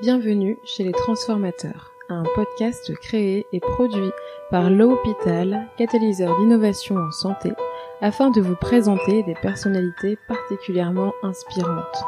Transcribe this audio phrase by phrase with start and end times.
[0.00, 4.12] Bienvenue chez les Transformateurs, un podcast créé et produit
[4.48, 7.50] par l'Hôpital, catalyseur d'innovation en santé,
[8.00, 12.04] afin de vous présenter des personnalités particulièrement inspirantes.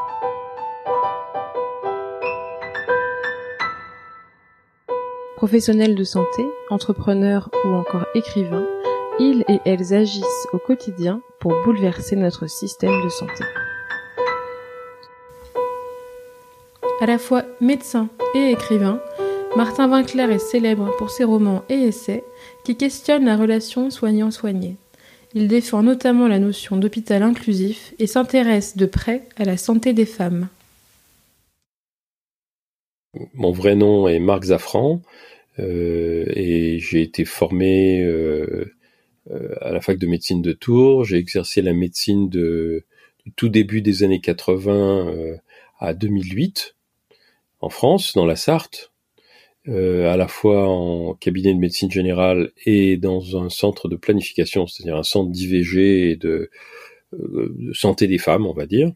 [5.35, 8.67] Professionnels de santé, entrepreneurs ou encore écrivains,
[9.19, 13.43] ils et elles agissent au quotidien pour bouleverser notre système de santé.
[17.01, 19.01] À la fois médecin et écrivain,
[19.57, 22.23] Martin Winkler est célèbre pour ses romans et essais
[22.63, 24.75] qui questionnent la relation soignant-soigné.
[25.33, 30.05] Il défend notamment la notion d'hôpital inclusif et s'intéresse de près à la santé des
[30.05, 30.47] femmes.
[33.33, 35.01] Mon vrai nom est Marc Zafran
[35.57, 38.71] euh, et j'ai été formé euh,
[39.31, 41.03] euh, à la fac de médecine de Tours.
[41.03, 42.83] J'ai exercé la médecine de,
[43.25, 45.15] du tout début des années 80
[45.79, 46.75] à 2008
[47.61, 48.91] en France, dans la Sarthe,
[49.67, 54.65] euh, à la fois en cabinet de médecine générale et dans un centre de planification,
[54.65, 56.49] c'est-à-dire un centre d'IVG et de,
[57.13, 58.91] euh, de, santé des femmes, on va dire.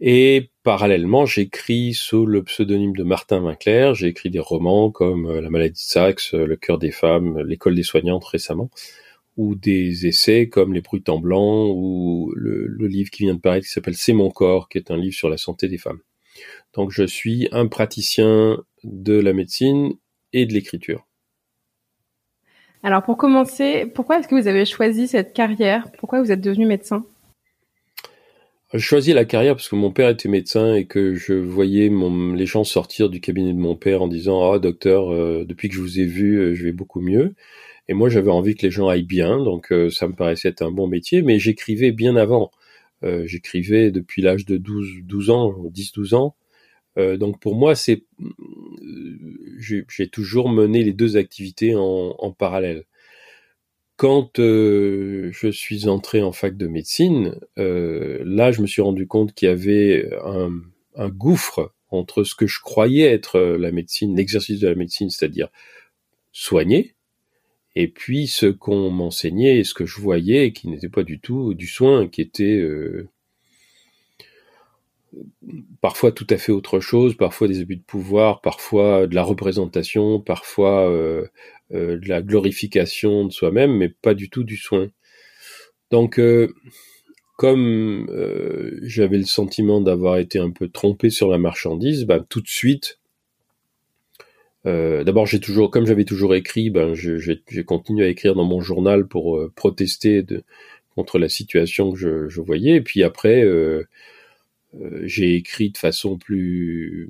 [0.00, 5.40] Et parallèlement, j'écris sous le pseudonyme de Martin Winkler, j'ai écrit des romans comme euh,
[5.40, 8.70] La maladie de Saxe, Le cœur des femmes, L'école des soignantes récemment,
[9.36, 13.40] ou des essais comme Les bruits en blanc, ou le, le livre qui vient de
[13.40, 16.00] paraître qui s'appelle C'est mon corps, qui est un livre sur la santé des femmes.
[16.74, 19.92] Donc je suis un praticien de la médecine
[20.32, 21.06] et de l'écriture.
[22.82, 25.90] Alors pour commencer, pourquoi est-ce que vous avez choisi cette carrière?
[25.98, 27.04] Pourquoi vous êtes devenu médecin?
[28.72, 31.90] J'ai choisi la carrière parce que mon père était médecin et que je voyais
[32.36, 35.74] les gens sortir du cabinet de mon père en disant ah docteur euh, depuis que
[35.74, 37.34] je vous ai vu euh, je vais beaucoup mieux
[37.88, 40.62] et moi j'avais envie que les gens aillent bien donc euh, ça me paraissait être
[40.62, 42.50] un bon métier mais j'écrivais bien avant.
[43.02, 46.36] J'écrivais depuis l'âge de 12 12 ans 10 12 ans
[47.00, 52.84] euh, donc pour moi, c'est euh, j'ai toujours mené les deux activités en, parallèle.
[53.96, 59.34] Quand euh, je suis entré en fac de médecine, là, je me suis rendu compte
[59.34, 60.50] qu'il y avait un,
[60.96, 65.48] un, gouffre entre ce que je croyais être la médecine, l'exercice de la médecine, c'est-à-dire
[66.32, 66.94] soigner,
[67.76, 71.54] et puis ce qu'on m'enseignait et ce que je voyais, qui n'était pas du tout
[71.54, 72.64] du soin, qui était
[75.80, 80.20] parfois tout à fait autre chose, parfois des abus de pouvoir, parfois de la représentation,
[80.20, 81.26] parfois euh,
[81.72, 84.88] euh, de la glorification de soi-même, mais pas du tout du soin.
[85.90, 86.54] Donc, euh,
[87.36, 92.40] comme euh, j'avais le sentiment d'avoir été un peu trompé sur la marchandise, ben, tout
[92.40, 92.98] de suite,
[94.66, 98.60] euh, d'abord j'ai toujours, comme j'avais toujours écrit, ben, j'ai continué à écrire dans mon
[98.60, 100.24] journal pour protester
[100.94, 103.84] contre la situation que je, voyais, et puis après euh,
[105.02, 107.08] j'ai écrit de façon plus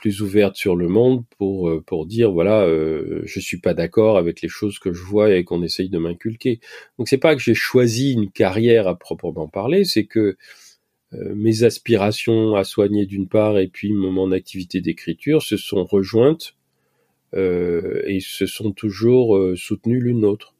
[0.00, 4.16] plus ouverte sur le monde pour euh, pour dire voilà euh, je suis pas d'accord
[4.16, 6.60] avec les choses que je vois et qu'on essaye de m'inculquer.
[6.98, 10.36] Donc c'est pas que j'ai choisi une carrière à proprement parler c'est que
[11.12, 16.54] euh, mes aspirations à soigner d'une part et puis mon activité d'écriture se sont rejointes
[17.34, 20.54] euh, et se sont toujours soutenues l'une l'autre.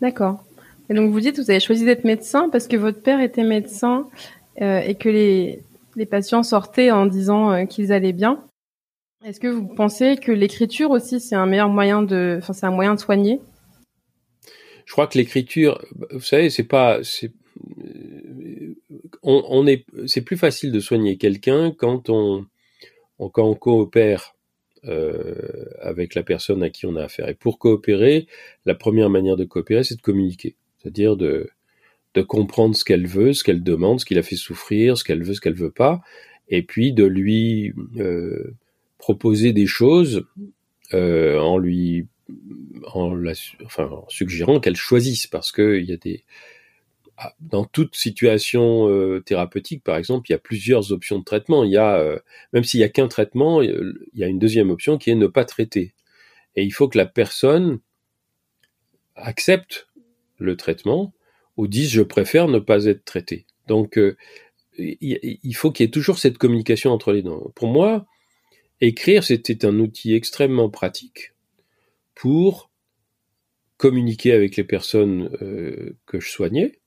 [0.00, 0.46] D'accord.
[0.88, 4.08] Et donc vous dites vous avez choisi d'être médecin parce que votre père était médecin
[4.08, 5.62] euh, et que les,
[6.06, 8.44] patients sortaient en disant euh, qu'ils allaient bien.
[9.24, 12.70] Est-ce que vous pensez que l'écriture aussi c'est un meilleur moyen de, enfin c'est un
[12.70, 13.40] moyen soigner?
[14.84, 17.32] Je crois que l'écriture, vous savez, c'est pas, c'est,
[19.22, 22.46] on, est, c'est plus facile de soigner quelqu'un quand on,
[23.18, 24.36] on, quand on coopère
[24.84, 25.34] euh,
[25.80, 27.28] avec la personne à qui on a affaire.
[27.28, 28.28] Et pour coopérer,
[28.64, 31.50] la première manière de coopérer, c'est de communiquer, c'est-à-dire de
[32.16, 35.22] de comprendre ce qu'elle veut, ce qu'elle demande, ce qui la fait souffrir, ce qu'elle
[35.22, 36.00] veut, ce qu'elle veut pas,
[36.48, 38.54] et puis de lui euh,
[38.96, 40.26] proposer des choses
[40.94, 42.06] euh, en lui
[42.86, 43.32] en, la,
[43.78, 46.24] en suggérant qu'elle choisisse parce que il y a des
[47.18, 51.64] ah, dans toute situation euh, thérapeutique, par exemple, il y a plusieurs options de traitement.
[51.64, 52.18] Il y a,
[52.52, 55.26] même s'il y a qu'un traitement, il y a une deuxième option qui est ne
[55.26, 55.94] pas traiter.
[56.56, 57.80] Et il faut que la personne
[59.14, 59.88] accepte
[60.38, 61.14] le traitement
[61.56, 63.46] ou disent je préfère ne pas être traité.
[63.66, 64.16] Donc euh,
[64.78, 67.32] il faut qu'il y ait toujours cette communication entre les deux.
[67.54, 68.06] Pour moi,
[68.80, 71.32] écrire, c'était un outil extrêmement pratique
[72.14, 72.70] pour
[73.78, 76.78] communiquer avec les personnes euh, que je soignais.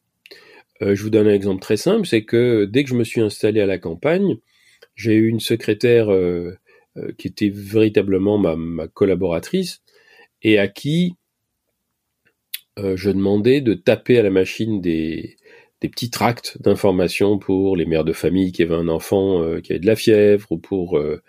[0.81, 3.21] Euh, je vous donne un exemple très simple, c'est que dès que je me suis
[3.21, 4.37] installé à la campagne,
[4.95, 6.09] j'ai eu une secrétaire
[7.17, 9.81] qui était véritablement ma, collaboratrice
[10.41, 11.15] et à qui
[12.95, 15.37] je demandais de taper à la machine des,
[15.79, 19.79] petits tracts d'informations pour les mères de famille qui avaient un enfant euh, qui avait
[19.79, 21.21] de la fièvre ou pour euh,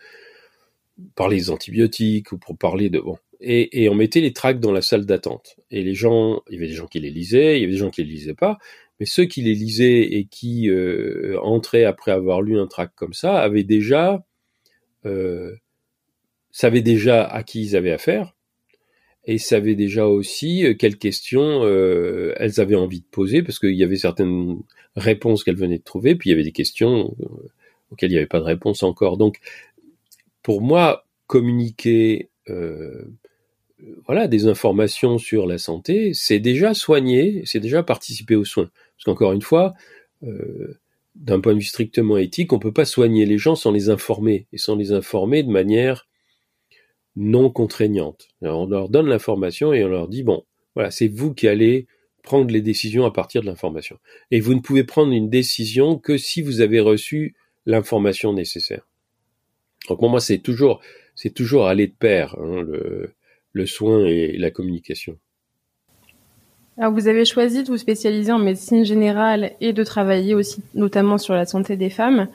[1.14, 3.16] parler des antibiotiques ou pour parler de bon.
[3.42, 5.56] Et, on mettait les tracts dans la salle d'attente.
[5.70, 7.78] Et les gens il y avait des gens qui les lisaient il y avait des
[7.78, 8.58] gens qui les lisaient pas.
[8.98, 13.14] Mais ceux qui les lisaient et qui euh, entraient après avoir lu un tract comme
[13.14, 14.24] ça avaient déjà
[15.06, 15.54] euh,
[16.50, 18.34] savaient déjà à qui ils avaient affaire
[19.24, 23.74] et savaient déjà aussi euh, quelles questions euh, elles avaient envie de poser, parce qu'il
[23.74, 24.58] y avait certaines
[24.96, 27.26] réponses qu'elles venaient de trouver, puis il y avait des questions euh,
[27.90, 29.16] auxquelles il n'y avait pas de réponse encore.
[29.16, 29.38] Donc,
[30.42, 33.04] pour moi, communiquer euh,
[34.06, 38.70] voilà, des informations sur la santé, c'est déjà soigner, c'est déjà participer aux soins.
[38.96, 39.74] Parce qu'encore une fois,
[40.22, 40.78] euh,
[41.14, 44.46] d'un point de vue strictement éthique, on peut pas soigner les gens sans les informer,
[44.52, 46.06] et sans les informer de manière
[47.16, 48.28] non contraignante.
[48.42, 51.86] on leur donne l'information et on leur dit, bon, voilà, c'est vous qui allez
[52.22, 53.98] prendre les décisions à partir de l'information.
[54.30, 57.34] Et vous ne pouvez prendre une décision que si vous avez reçu
[57.66, 58.86] l'information nécessaire.
[59.88, 60.80] Donc pour moi, c'est toujours,
[61.14, 63.14] c'est toujours aller de pair, hein, le,
[63.52, 65.18] le soin et la communication.
[66.78, 71.18] Alors vous avez choisi de vous spécialiser en médecine générale et de travailler aussi notamment
[71.18, 72.28] sur la santé des femmes.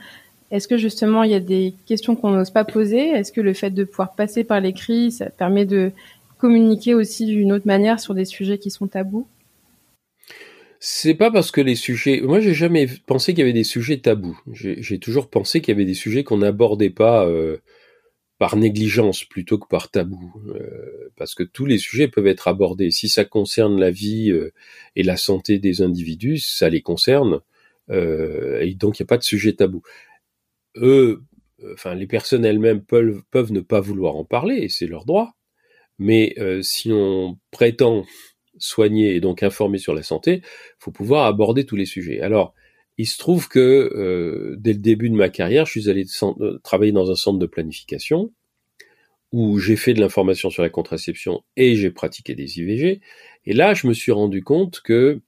[0.51, 3.09] Est-ce que justement il y a des questions qu'on n'ose pas poser?
[3.09, 5.91] Est-ce que le fait de pouvoir passer par l'écrit, ça permet de
[6.37, 9.27] communiquer aussi d'une autre manière sur des sujets qui sont tabous?
[10.79, 12.21] C'est pas parce que les sujets.
[12.21, 14.39] Moi, j'ai jamais pensé qu'il y avait des sujets tabous.
[14.51, 17.57] J'ai toujours pensé qu'il y avait des sujets qu'on n'abordait pas euh,
[18.37, 22.91] par négligence plutôt que par tabou, euh, parce que tous les sujets peuvent être abordés.
[22.91, 24.53] Si ça concerne la vie euh,
[24.95, 27.39] et la santé des individus, ça les concerne,
[27.91, 29.83] et donc il n'y a pas de sujet tabou
[30.77, 31.23] eux,
[31.73, 35.35] enfin les personnes elles-mêmes peuvent, peuvent ne pas vouloir en parler, et c'est leur droit.
[35.99, 38.05] Mais euh, si on prétend
[38.57, 40.41] soigner et donc informer sur la santé,
[40.79, 42.21] faut pouvoir aborder tous les sujets.
[42.21, 42.53] Alors,
[42.97, 46.59] il se trouve que euh, dès le début de ma carrière, je suis allé euh,
[46.63, 48.31] travailler dans un centre de planification
[49.31, 53.01] où j'ai fait de l'information sur la contraception et j'ai pratiqué des IVG.
[53.45, 55.19] Et là, je me suis rendu compte que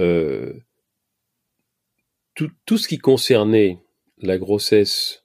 [0.00, 0.52] euh,
[2.66, 3.78] tout, ce qui concernait
[4.18, 5.24] la grossesse,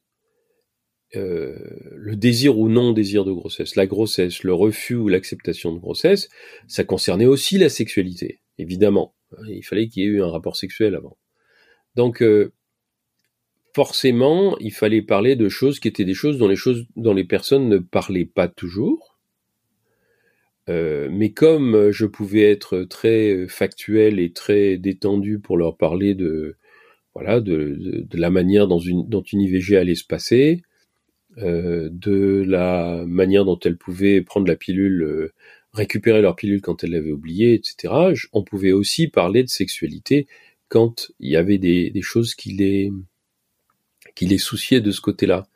[1.15, 1.56] euh,
[1.92, 6.30] le désir ou non désir de grossesse, la grossesse, le refus ou l'acceptation de grossesse,
[6.68, 9.15] ça concernait aussi la sexualité, évidemment.
[9.48, 11.18] Il fallait qu'il y ait eu un rapport sexuel avant.
[11.95, 12.51] Donc, euh,
[13.75, 18.25] forcément, il fallait parler de choses qui étaient des choses dont les personnes ne parlaient
[18.25, 19.19] pas toujours.
[20.69, 26.56] Euh, mais comme je pouvais être très factuel et très détendu pour leur parler de
[27.15, 30.63] voilà, de, de, la manière dont une, dont une IVG allait se passer,
[31.38, 35.33] euh, de la manière dont elles pouvaient prendre la pilule, euh,
[35.74, 38.13] récupérer leur pilule quand elles l'avaient oubliée, etc.
[38.33, 40.27] On pouvait aussi parler de sexualité
[40.69, 42.92] quand il y avait des, des choses qui les,
[44.16, 45.48] qui les souciaient de ce côté-là.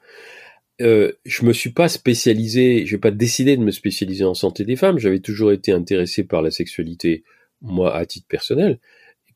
[0.81, 4.75] Euh, je me suis pas spécialisé, j'ai pas décidé de me spécialiser en santé des
[4.75, 4.99] femmes.
[4.99, 7.23] J'avais toujours été intéressé par la sexualité,
[7.61, 8.79] moi à titre personnel,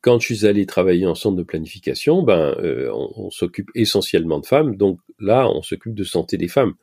[0.02, 4.46] quand je suis allé travailler en centre de planification, ben, euh, on, s'occupe essentiellement de
[4.46, 6.74] femmes, donc là, on s'occupe de santé des femmes.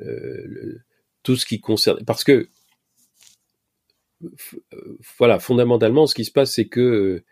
[0.00, 0.82] Euh,
[1.22, 2.48] tout ce qui concerne, parce que
[5.18, 7.22] voilà, fondamentalement, ce qui se passe, c'est que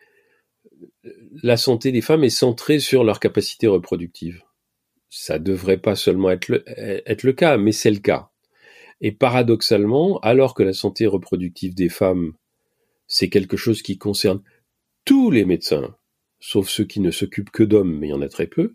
[1.05, 1.12] euh,
[1.43, 4.43] la santé des femmes est centrée sur leur capacité reproductive.
[5.11, 8.31] Ça devrait pas seulement être le, être le cas, mais c'est le cas.
[9.01, 12.34] Et paradoxalement, alors que la santé reproductive des femmes,
[13.08, 14.41] c'est quelque chose qui concerne
[15.05, 15.97] tous les médecins,
[16.41, 18.75] sauf ceux qui ne s'occupent que d'hommes, mais il y en a très peu,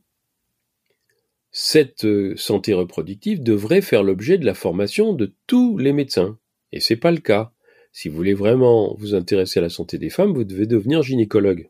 [1.51, 6.37] cette euh, santé reproductive devrait faire l'objet de la formation de tous les médecins.
[6.71, 7.51] Et c'est pas le cas.
[7.91, 11.69] Si vous voulez vraiment vous intéresser à la santé des femmes, vous devez devenir gynécologue.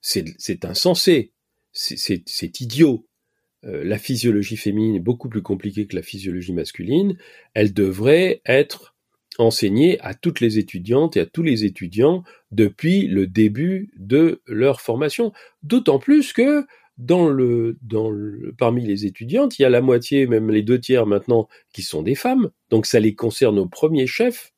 [0.00, 1.32] C'est insensé.
[1.72, 3.06] C'est idiot.
[3.64, 7.16] Euh, la physiologie féminine est beaucoup plus compliquée que la physiologie masculine.
[7.54, 8.96] Elle devrait être
[9.38, 14.80] enseigné à toutes les étudiantes et à tous les étudiants depuis le début de leur
[14.80, 15.32] formation.
[15.62, 16.66] D'autant plus que
[16.98, 20.80] dans le, dans le, parmi les étudiantes, il y a la moitié, même les deux
[20.80, 22.50] tiers maintenant, qui sont des femmes.
[22.70, 24.52] Donc ça les concerne au premier chef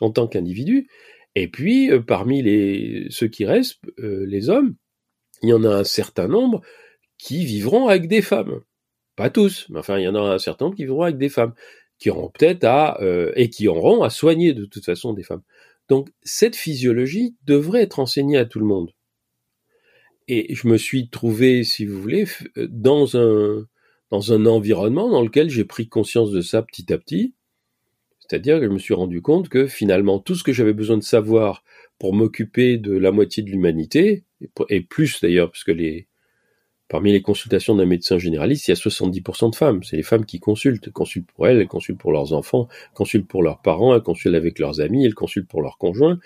[0.00, 0.88] en tant qu'individu.
[1.36, 4.74] Et puis euh, parmi les ceux qui restent, euh, les hommes,
[5.42, 6.60] il y en a un certain nombre
[7.18, 8.60] qui vivront avec des femmes.
[9.14, 11.28] Pas tous, mais enfin il y en a un certain nombre qui vivront avec des
[11.28, 11.54] femmes
[11.98, 15.42] qui auront peut-être à euh, et qui auront à soigner de toute façon des femmes.
[15.88, 18.92] Donc cette physiologie devrait être enseignée à tout le monde.
[20.26, 23.66] Et je me suis trouvé, si vous voulez, euh, dans un
[24.10, 27.34] dans un environnement dans lequel j'ai pris conscience de ça petit à petit.
[28.20, 31.02] C'est-à-dire que je me suis rendu compte que finalement tout ce que j'avais besoin de
[31.02, 31.64] savoir
[31.98, 34.24] pour m'occuper de la moitié de l'humanité,
[34.68, 36.08] et plus d'ailleurs, parce que les,
[36.88, 39.82] parmi les consultations d'un médecin généraliste, il y a 70% de femmes.
[39.82, 40.90] C'est les femmes qui consultent.
[40.90, 44.58] Consultent pour elles, elles consultent pour leurs enfants, consultent pour leurs parents, elles consultent avec
[44.58, 46.18] leurs amis, elles consultent pour leurs conjoints.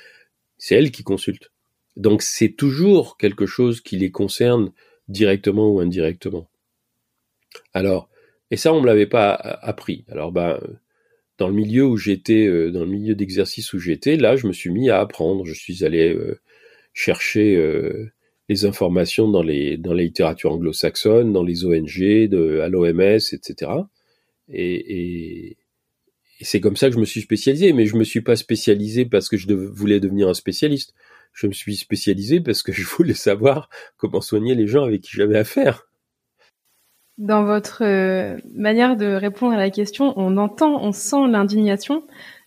[0.59, 1.50] C'est elles qui consultent.
[1.97, 4.73] Donc c'est toujours quelque chose qui les concerne
[5.09, 6.49] directement ou indirectement.
[7.75, 8.09] Alors,
[8.50, 10.05] et ça on me l'avait pas appris.
[10.09, 10.61] Alors bah
[11.38, 14.53] dans le milieu où j'étais, euh, dans le milieu d'exercice où j'étais, là je me
[14.53, 15.45] suis mis à apprendre.
[15.47, 16.41] Je suis allé euh,
[16.93, 18.12] chercher euh,
[18.49, 22.02] les informations dans les dans la littérature anglo-saxonne, dans les ONG,
[22.62, 23.71] à l'OMS, etc.
[24.49, 25.57] Et, et,
[26.40, 27.73] c'est comme ça que je me suis spécialisé.
[27.73, 30.95] Mais je me suis pas spécialisé parce que je voulais devenir un spécialiste.
[31.33, 35.11] Je me suis spécialisé parce que je voulais savoir comment soigner les gens avec qui
[35.12, 35.85] j'avais affaire.
[37.19, 42.05] Dans votre euh, manière de répondre à la question, on entend, on sent l'indignation.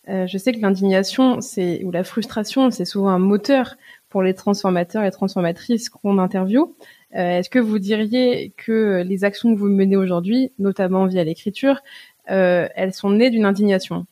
[0.08, 3.76] Euh, je sais que l'indignation, c'est ou la frustration, c'est souvent un moteur
[4.12, 6.76] pour les transformateurs et transformatrices qu'on interviewe.
[7.16, 11.82] Euh, est-ce que vous diriez que les actions que vous menez aujourd'hui, notamment via l'écriture,
[12.30, 14.06] euh, elles sont nées d'une indignation?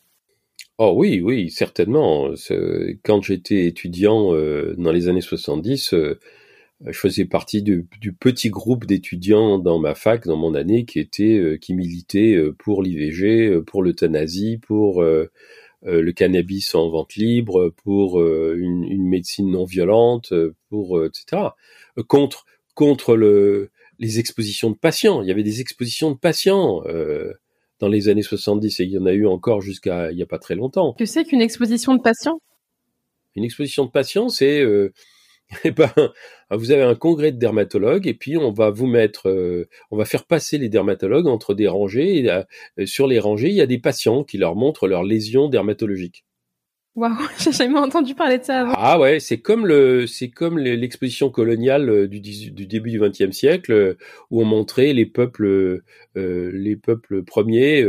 [0.78, 2.30] Oh oui, oui, certainement.
[3.04, 7.86] Quand j'étais étudiant euh, dans les années 70, je faisais partie du,
[8.18, 13.62] petit groupe d'étudiants dans ma fac, dans mon année, qui était, qui militait pour l'IVG,
[13.68, 15.04] pour l'euthanasie, pour
[15.84, 21.44] le cannabis en vente libre, pour euh, une, une, médecine non violente, euh, pour etc.
[22.08, 22.46] Contre
[22.76, 25.22] contre le, les expositions de patients.
[25.22, 26.82] Il y avait des expositions de patients
[27.80, 30.26] dans les années 70 et il y en a eu encore jusqu'à il n'y a
[30.26, 30.94] pas très longtemps.
[30.98, 32.40] Tu sais qu'une exposition de patients?
[33.36, 34.64] Une exposition de patients, c'est
[35.66, 35.92] eh ben,
[36.58, 40.06] vous avez un congrès de dermatologues et puis on va vous mettre, euh, on va
[40.06, 42.20] faire passer les dermatologues entre des rangées.
[42.20, 42.44] Et, euh,
[42.86, 46.26] sur les rangées, il y a des patients qui leur montrent leurs lésions dermatologiques.
[46.96, 48.74] Waouh, j'ai jamais entendu parler de ça avant.
[48.76, 53.32] Ah ouais, c'est comme le, c'est comme l'exposition coloniale euh, du, du début du XXe
[53.32, 53.96] siècle
[54.32, 55.82] où on montrait les peuples,
[56.16, 57.86] les peuples premiers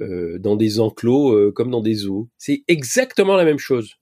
[0.00, 2.28] dans des enclos comme dans des zoos.
[2.36, 3.94] C'est exactement la même chose.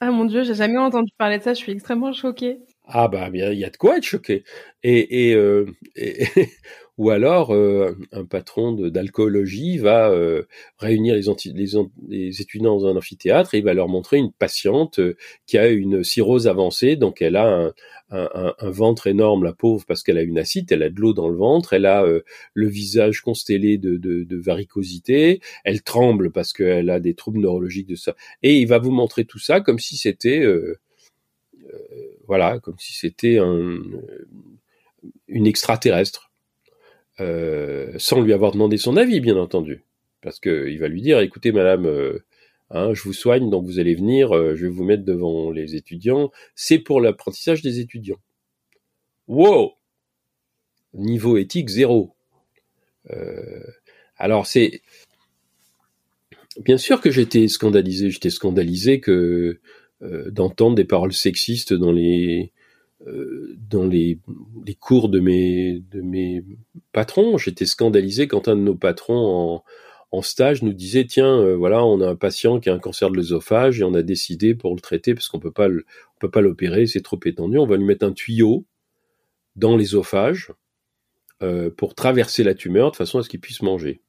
[0.00, 2.58] Ah mon dieu, j'ai jamais entendu parler de ça, je suis extrêmement choquée.
[2.94, 4.44] Ah bah il y a de quoi être choqué.
[4.82, 5.66] Et, et, euh,
[6.98, 10.42] ou alors euh, un patron d'alcoolologie va euh,
[10.78, 11.22] réunir les,
[12.08, 15.00] les, étudiants dans un amphithéâtre et il va leur montrer une patiente
[15.46, 17.72] qui a une cirrhose avancée, donc elle a un,
[18.12, 21.14] un, un, ventre énorme, la pauvre, parce qu'elle a une acide, elle a de l'eau
[21.14, 22.20] dans le ventre, elle a euh,
[22.54, 27.88] le visage constellé de, de, de, varicosité, elle tremble parce qu'elle a des troubles neurologiques
[27.88, 28.14] de ça.
[28.42, 30.78] Et il va vous montrer tout ça comme si c'était, euh,
[31.72, 33.80] euh, voilà, comme si c'était un,
[35.28, 36.30] une extraterrestre,
[37.18, 39.84] sans lui avoir demandé son avis, bien entendu,
[40.22, 41.86] parce qu'il va lui dire, écoutez, madame
[42.74, 45.76] Hein, je vous soigne, donc vous allez venir, euh, je vais vous mettre devant les
[45.76, 46.30] étudiants.
[46.54, 48.20] C'est pour l'apprentissage des étudiants.
[49.28, 49.74] Wow
[50.94, 52.14] Niveau éthique zéro.
[53.10, 53.66] Euh,
[54.16, 54.80] alors c'est
[56.60, 58.10] bien sûr que j'étais scandalisé.
[58.10, 59.60] J'étais scandalisé que euh,
[60.30, 62.52] d'entendre des paroles sexistes dans les
[63.56, 64.18] dans les,
[64.66, 66.44] les, cours de mes de mes
[66.92, 67.38] patrons.
[67.38, 69.64] J'étais scandalisé quand un de nos patrons en
[70.12, 73.10] en stage nous disait tiens euh, voilà on a un patient qui a un cancer
[73.10, 75.68] de l'œsophage et on a décidé pour le traiter parce qu'on peut pas
[76.20, 77.58] peut pas l'opérer c'est trop étendu.
[77.58, 78.66] On va lui mettre un tuyau
[79.56, 80.52] dans l'œsophage
[81.42, 84.02] euh, pour traverser la tumeur de façon à ce qu'il puisse manger.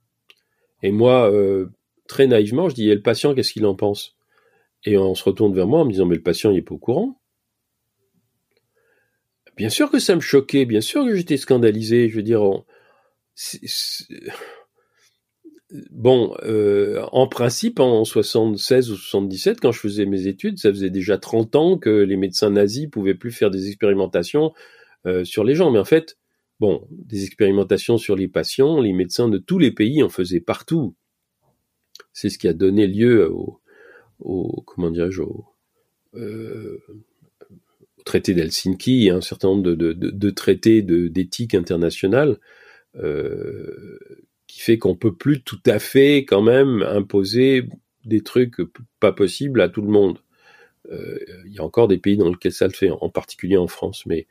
[0.83, 1.67] Et moi euh,
[2.07, 4.17] très naïvement je dis et le patient qu'est-ce qu'il en pense?
[4.85, 6.75] Et on se retourne vers moi en me disant mais le patient il est pas
[6.75, 7.19] au courant
[9.55, 12.43] bien sûr que ça me choquait bien sûr que j'étais scandalisé je veux dire
[15.91, 20.89] bon, euh, en principe, en 76 ou 77, quand je faisais mes études, ça faisait
[20.89, 24.53] déjà 30 ans que les médecins nazis pouvaient plus faire des expérimentations
[25.05, 25.71] euh, sur les gens.
[25.71, 26.17] Mais en fait,
[26.59, 30.95] bon, des expérimentations sur les patients, les médecins de tous les pays en faisaient partout.
[32.11, 33.59] C'est ce qui a donné lieu au,
[34.23, 35.45] au comment dirais-je, au,
[36.15, 36.79] euh,
[38.05, 42.39] traité d'Helsinki un certain nombre de, de, traités d'éthique internationale.
[42.95, 43.97] Euh,
[44.53, 47.63] qui fait qu'on peut plus tout à fait quand même imposer
[48.05, 48.57] des trucs
[48.99, 50.19] pas possibles à tout le monde.
[50.91, 53.67] Euh, il y a encore des pays dans lesquels ça le fait, en particulier en
[53.67, 54.27] France, mais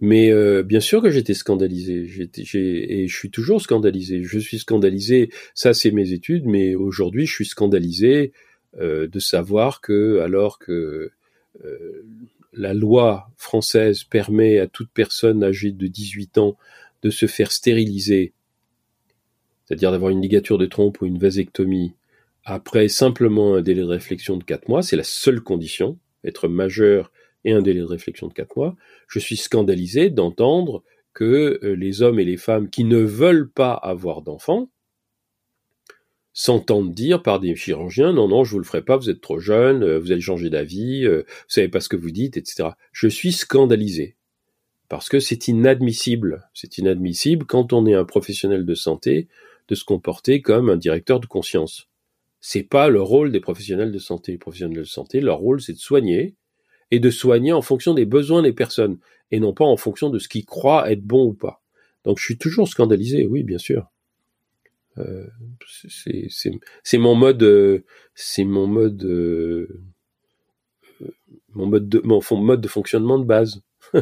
[0.00, 4.22] mais euh, bien sûr que j'étais scandalisé, j'étais, et je suis toujours scandalisé.
[4.24, 8.32] Je suis scandalisé, ça c'est mes études, mais aujourd'hui je suis scandalisé
[8.76, 11.10] de savoir que alors que
[11.64, 12.04] euh,
[12.52, 16.56] la loi française permet à toute personne âgée de 18 ans
[17.02, 18.32] de se faire stériliser
[19.64, 21.92] c'est-à-dire d'avoir une ligature de trompe ou une vasectomie
[22.44, 27.12] après simplement un délai de réflexion de quatre mois, c'est la seule condition, être majeur
[27.44, 28.74] et un délai de réflexion de quatre mois,
[29.06, 30.82] je suis scandalisé d'entendre
[31.12, 34.70] que euh, les hommes et les femmes qui ne veulent pas avoir d'enfants
[36.32, 39.40] s'entendent dire par des chirurgiens non non je vous le ferai pas vous êtes trop
[39.40, 42.70] jeune euh, vous allez changer d'avis euh, vous savez pas ce que vous dites etc
[42.92, 44.16] je suis scandalisé.
[44.88, 46.48] Parce que c'est inadmissible.
[46.54, 49.28] C'est inadmissible quand on est un professionnel de santé
[49.68, 51.88] de se comporter comme un directeur de conscience.
[52.40, 54.32] C'est pas le rôle des professionnels de santé.
[54.32, 56.34] Les professionnels de santé leur rôle c'est de soigner
[56.90, 58.98] et de soigner en fonction des besoins des personnes
[59.30, 61.62] et non pas en fonction de ce qu'ils croient être bon ou pas.
[62.04, 63.90] Donc je suis toujours scandalisé, oui, bien sûr.
[64.98, 65.26] Euh,
[66.84, 69.68] c'est mon mode, c'est mon mode, euh,
[71.54, 73.62] mon mode de, mon mode de fonctionnement de base.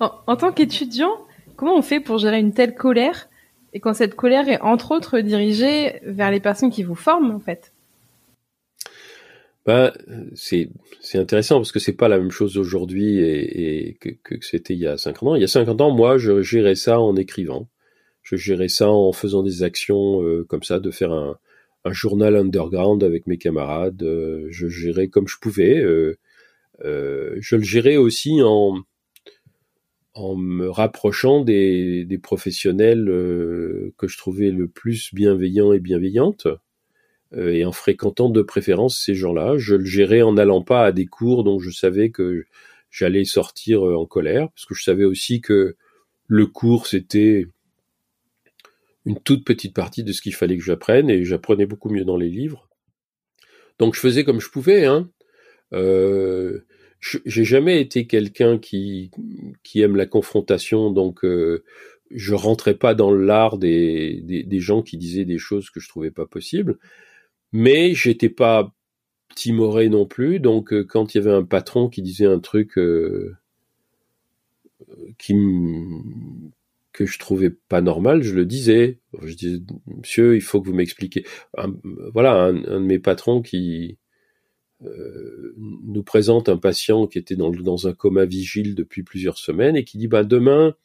[0.00, 1.12] en, en, tant qu'étudiant,
[1.56, 3.28] comment on fait pour gérer une telle colère
[3.72, 7.40] et quand cette colère est entre autres dirigée vers les personnes qui vous forment en
[7.40, 7.72] fait?
[9.66, 9.92] Ben,
[10.34, 10.68] c'est
[11.00, 14.74] c'est intéressant parce que c'est pas la même chose aujourd'hui et, et que, que c'était
[14.74, 15.34] il y a 50 ans.
[15.34, 17.66] Il y a 50 ans, moi, je gérais ça en écrivant.
[18.24, 21.38] Je gérais ça en faisant des actions euh, comme ça, de faire un,
[21.84, 24.02] un, journal underground avec mes camarades.
[24.02, 25.78] Euh, je gérais comme je pouvais.
[25.80, 26.16] Euh,
[27.38, 28.78] je le gérais aussi en
[30.14, 33.06] en me rapprochant des, des professionnels
[33.98, 36.46] que je trouvais le plus bienveillants et bienveillantes.
[37.36, 39.56] Euh, et en fréquentant de préférence ces gens-là.
[39.58, 42.44] Je le gérais en n'allant pas à des cours dont je savais que
[42.90, 45.76] j'allais sortir euh, en colère, parce que je savais aussi que
[46.28, 47.46] le cours, c'était
[49.04, 52.16] une toute petite partie de ce qu'il fallait que j'apprenne, et j'apprenais beaucoup mieux dans
[52.16, 52.68] les livres.
[53.78, 54.86] Donc je faisais comme je pouvais.
[54.86, 55.10] Hein.
[55.72, 56.60] Euh,
[57.00, 59.10] j'ai jamais été quelqu'un qui,
[59.62, 61.64] qui aime la confrontation, donc euh,
[62.10, 66.10] je rentrais pas dans l'art des, des, gens qui disaient des choses que je trouvais
[66.10, 66.78] pas possibles
[67.54, 68.74] mais j'étais pas
[69.36, 70.40] timoré non plus.
[70.40, 73.36] Donc euh, quand il y avait un patron qui disait un truc euh,
[75.18, 75.34] qui
[76.94, 79.00] que je trouvais pas normal, je le disais.
[79.20, 81.26] Je disais, monsieur, il faut que vous m'expliquiez.
[82.14, 83.98] voilà, un, de mes patrons qui
[84.84, 89.76] euh, nous présente un patient qui était dans, dans, un coma vigile depuis plusieurs semaines
[89.76, 90.76] et qui dit, bah demain,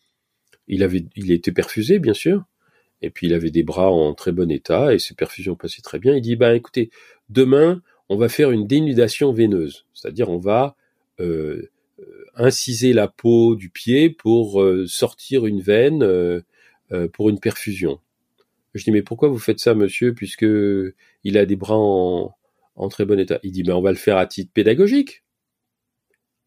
[0.67, 2.43] il avait, il était perfusé, bien sûr.
[3.01, 5.99] Et puis il avait des bras en très bon état et ses perfusions passaient très
[5.99, 6.15] bien.
[6.15, 6.89] Il dit bah écoutez,
[7.29, 10.75] demain on va faire une dénudation veineuse, c'est-à-dire on va
[11.19, 11.69] euh,
[12.35, 16.43] inciser la peau du pied pour euh, sortir une veine
[17.13, 17.99] pour une perfusion.
[18.73, 20.45] Je dis mais pourquoi vous faites ça monsieur puisque
[21.23, 23.39] il a des bras en, très bon état?
[23.43, 25.23] Il dit ben on va le faire à titre pédagogique.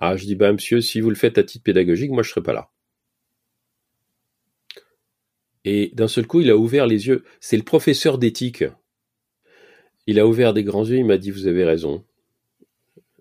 [0.01, 2.43] Ah je dis bah monsieur si vous le faites à titre pédagogique moi je serai
[2.43, 2.73] pas là.
[5.65, 7.25] Et d'un seul coup, il a ouvert les yeux.
[7.41, 8.65] C'est le professeur d'éthique.
[10.07, 12.05] Il a ouvert des grands yeux, il m'a dit, vous avez raison.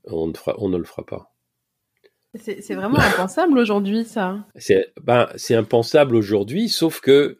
[0.05, 1.30] On ne le fera pas.
[2.39, 4.45] C'est vraiment impensable aujourd'hui, ça.
[4.55, 7.39] C'est ben, impensable aujourd'hui, sauf que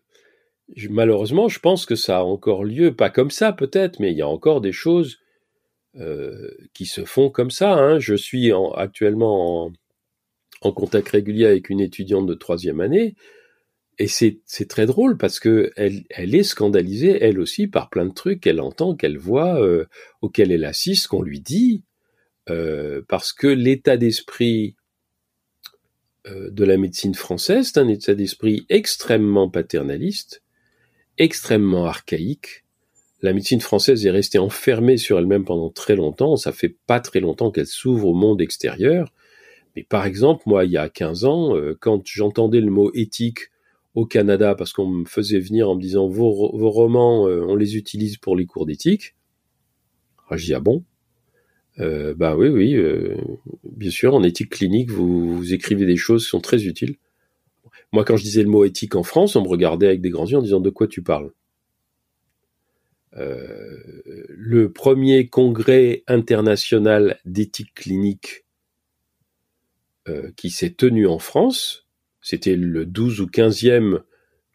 [0.89, 4.21] malheureusement, je pense que ça a encore lieu, pas comme ça peut-être, mais il y
[4.21, 5.17] a encore des choses
[5.97, 7.73] euh, qui se font comme ça.
[7.73, 7.99] Hein.
[7.99, 9.71] Je suis en, actuellement
[10.62, 13.15] en, contact régulier avec une étudiante de troisième année
[13.97, 18.41] et c'est très drôle parce que elle, est scandalisée elle aussi par plein de trucs
[18.41, 19.86] qu'elle entend, qu'elle voit, euh,
[20.21, 21.84] auxquels elle assiste, qu'on lui dit,
[22.49, 24.75] euh, parce que l'état d'esprit
[26.25, 30.43] de la médecine française, c'est un état d'esprit extrêmement paternaliste,
[31.17, 32.63] extrêmement archaïque.
[33.21, 36.36] La médecine française est restée enfermée sur elle-même pendant très longtemps.
[36.36, 39.13] Ça fait pas très longtemps qu'elle s'ouvre au monde extérieur.
[39.75, 43.51] Mais par exemple, moi, il y a 15 ans, euh, quand j'entendais le mot éthique
[43.93, 46.31] au Canada parce qu'on me faisait venir en me disant vos,
[46.69, 49.15] romans, euh, on les utilise pour les cours d'éthique.
[50.29, 50.84] Ah, dis ah bon?
[51.79, 53.15] Euh, Bah oui, oui, euh,
[53.63, 56.95] bien sûr, en éthique clinique, vous, écrivez des choses qui sont très utiles.
[57.91, 60.25] Moi, quand je disais le mot éthique en France, on me regardait avec des grands
[60.25, 61.31] yeux en disant de quoi tu parles?
[63.17, 63.77] Euh,
[64.29, 68.45] Le premier congrès international d'éthique clinique
[70.07, 71.86] euh, qui s'est tenu en France,
[72.21, 74.01] c'était le 12 ou 15e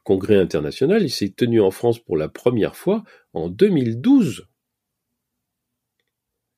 [0.03, 1.03] congrès international.
[1.03, 4.49] Il s'est tenu en France pour la première fois en 2012.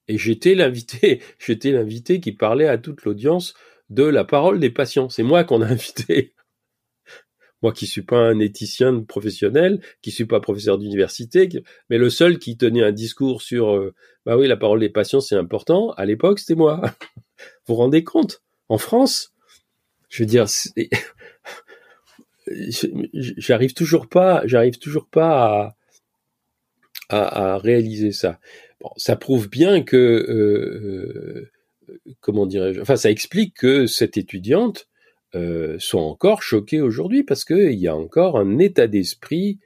[0.09, 3.55] Et j'étais l'invité, j'étais l'invité qui parlait à toute l'audience
[3.91, 5.09] de la parole des patients.
[5.09, 6.35] C'est moi qu'on a invité.
[7.63, 11.49] Moi qui suis pas un éthicien professionnel, qui suis pas professeur d'université,
[11.91, 13.95] mais le seul qui tenait un discours sur, euh,
[14.25, 15.91] bah oui, la parole des patients c'est important.
[15.93, 16.81] À l'époque, c'était moi.
[17.67, 18.43] vous vous rendez compte?
[18.69, 19.33] En France,
[20.09, 20.47] je veux dire,
[23.13, 25.77] j'arrive toujours pas, j'arrive toujours pas
[27.09, 28.39] à, réaliser ça.
[28.97, 31.51] Ça prouve bien que, euh,
[32.21, 34.89] comment dirais-je, enfin, ça explique que cette étudiante
[35.79, 39.59] soit encore choquée aujourd'hui parce qu'il y a encore un état d'esprit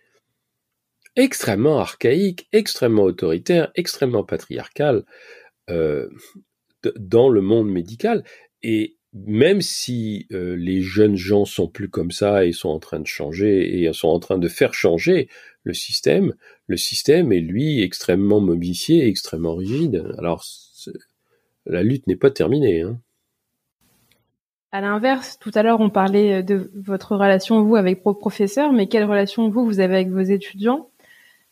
[1.14, 5.04] extrêmement archaïque, extrêmement autoritaire, extrêmement patriarcal
[5.68, 8.24] dans le monde médical.
[8.62, 13.00] Et même si euh, les jeunes gens sont plus comme ça et sont en train
[13.00, 15.28] de changer et sont en train de faire changer
[15.64, 16.34] le système,
[16.66, 20.04] le système est lui extrêmement mobifié, extrêmement rigide.
[20.18, 20.44] Alors
[21.66, 22.80] la lutte n'est pas terminée.
[22.80, 22.98] Hein.
[24.72, 28.86] À l'inverse, tout à l'heure on parlait de votre relation vous avec vos professeurs, mais
[28.86, 30.88] quelle relation vous vous avez avec vos étudiants?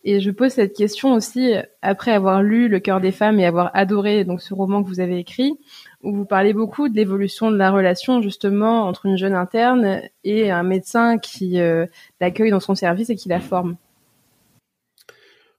[0.02, 3.70] Et je pose cette question aussi après avoir lu Le cœur des femmes et avoir
[3.74, 5.58] adoré donc ce roman que vous avez écrit
[6.02, 10.50] où vous parlez beaucoup de l'évolution de la relation justement entre une jeune interne et
[10.50, 11.86] un médecin qui euh,
[12.20, 13.76] l'accueille dans son service et qui la forme.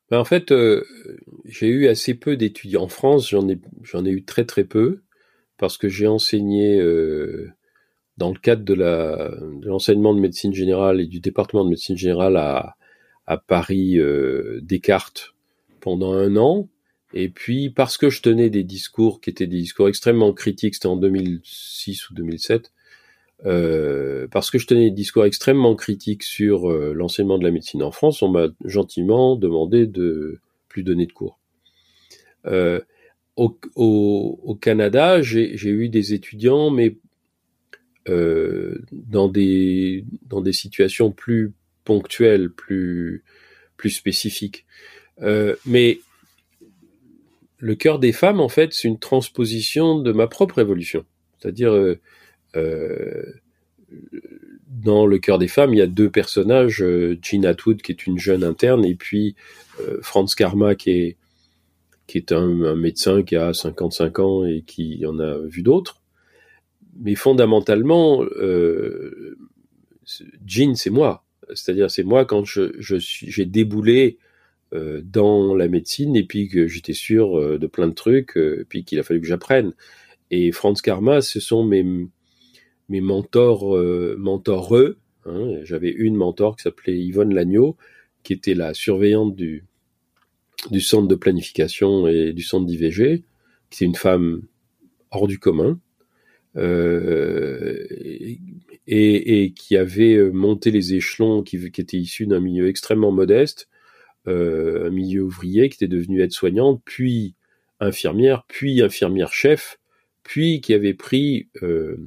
[0.10, 0.84] Ben, en fait, euh,
[1.46, 3.60] j'ai eu assez peu d'étudiants en France, j'en ai,
[4.06, 5.02] ai eu très très peu,
[5.58, 7.52] parce que j'ai enseigné euh,
[8.18, 8.74] dans le cadre de,
[9.66, 13.98] l'enseignement de médecine générale et du département de médecine générale à Paris
[14.62, 15.34] Descartes
[15.80, 16.68] pendant un an,
[17.14, 20.88] et puis, parce que je tenais des discours qui étaient des discours extrêmement critiques, c'était
[20.88, 22.72] en 2006 ou 2007,
[23.46, 27.84] euh, parce que je tenais des discours extrêmement critiques sur euh, l'enseignement de la médecine
[27.84, 31.40] en France, on m'a gentiment demandé de plus donner de cours.
[32.46, 32.80] Euh,
[33.36, 36.98] au, au, au, Canada, j'ai eu des étudiants, mais
[38.10, 43.24] euh, dans des dans des situations plus ponctuelles, plus
[43.78, 44.66] plus spécifiques.
[45.22, 46.00] Euh, mais
[47.62, 51.06] le cœur des femmes, en fait, c'est une transposition de ma propre évolution.
[51.38, 52.00] C'est-à-dire, euh,
[52.56, 53.24] euh,
[54.68, 58.08] dans le cœur des femmes, il y a deux personnages, euh, Jean Atwood, qui est
[58.08, 59.36] une jeune interne, et puis
[60.02, 61.18] Franz Karma, qui est,
[62.08, 66.02] qui est un, médecin qui a 55 ans et qui en a vu d'autres.
[67.00, 68.24] Mais fondamentalement,
[70.46, 71.24] Jean, c'est moi.
[71.54, 74.31] C'est-à-dire, c'est moi quand je, je j'ai déboulé euh,
[74.74, 78.84] dans la médecine et puis que j'étais sûr euh, de plein de trucs, euh, puis
[78.84, 79.74] qu'il a fallu que j'apprenne.
[80.30, 81.86] Et Franz Karma, ce sont mes,
[82.88, 83.78] mes mentors,
[84.18, 84.98] mentoreux.
[85.26, 85.60] Hein.
[85.64, 87.76] J'avais une mentor qui s'appelait Yvonne Lagneau,
[88.24, 89.66] qui était la surveillante du,
[90.70, 93.24] du centre de planification et du centre d'IVG,
[93.70, 94.44] qui est une femme
[95.12, 95.82] hors du commun,
[96.56, 97.86] euh,
[98.88, 103.68] et, et, qui avait monté les échelons, qui, qui était issu d'un milieu extrêmement modeste,
[104.28, 107.36] euh, un milieu ouvrier, qui était devenu aide-soignante, puis
[107.80, 109.80] infirmière, puis infirmière-chef,
[110.24, 111.98] puis qui avait pris euh,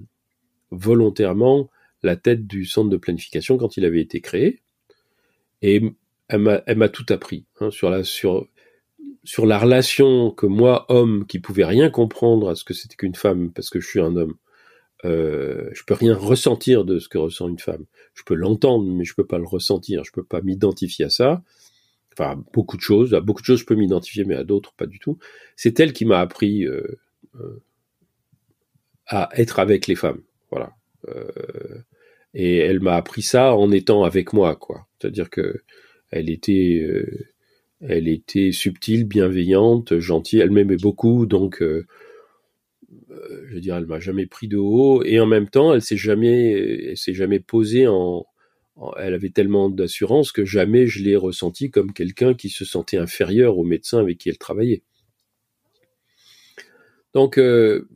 [0.71, 1.71] volontairement
[2.03, 4.61] la tête du centre de planification quand il avait été créé.
[5.63, 5.83] Et
[6.29, 12.51] elle m'a tout appris hein, sur, la, relation que moi, homme, qui pouvait rien comprendre
[12.51, 14.35] à ce que c'était qu'une femme, parce que je suis un homme,
[15.05, 17.85] euh, je peux rien ressentir de ce que ressent une femme.
[18.15, 20.05] Je peux l'entendre, mais je peux pas le ressentir.
[20.05, 21.43] Je peux pas m'identifier à ça
[22.17, 24.87] enfin beaucoup de choses, à beaucoup de choses je peux m'identifier, mais à d'autres pas
[24.87, 25.19] du tout.
[25.57, 26.99] C'est elle qui m'a appris euh,
[27.41, 27.63] euh,
[29.07, 30.73] à être avec les femmes, voilà.
[31.09, 31.83] Euh,
[32.35, 34.87] et elle m'a appris ça en étant avec moi, quoi.
[34.99, 35.63] C'est-à-dire que
[36.11, 36.85] elle était,
[37.81, 40.41] elle était subtile, bienveillante, gentille.
[40.41, 45.27] Elle m'aimait beaucoup, donc je veux dire, elle m'a jamais pris de haut, et en
[45.27, 48.27] même temps, elle s'est jamais, s'est jamais posée en
[48.99, 53.59] elle avait tellement d'assurance que jamais je l'ai ressenti comme quelqu'un qui se sentait inférieur
[53.59, 54.83] au médecin avec qui elle travaillait.
[57.13, 57.89] Donc, euh,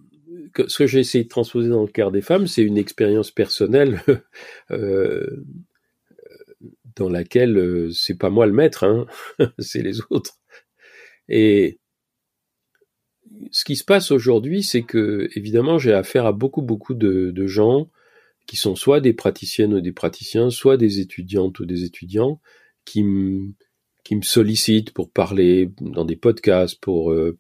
[0.69, 4.01] ce que j'ai essayé de transposer dans le cœur des femmes, c'est une expérience personnelle
[4.71, 5.45] euh,
[6.95, 9.07] dans laquelle euh, c'est pas moi le maître, hein,
[9.59, 10.39] c'est les autres.
[11.29, 11.81] Et
[13.51, 17.91] ce qui se passe aujourd'hui, c'est que évidemment, j'ai affaire à beaucoup beaucoup de gens
[18.49, 22.41] qui sont soit des praticiennes ou des praticiens, soit des étudiantes ou des étudiants
[22.85, 23.53] qui me
[24.05, 27.39] qui me sollicitent pour parler dans des podcasts, pour euh,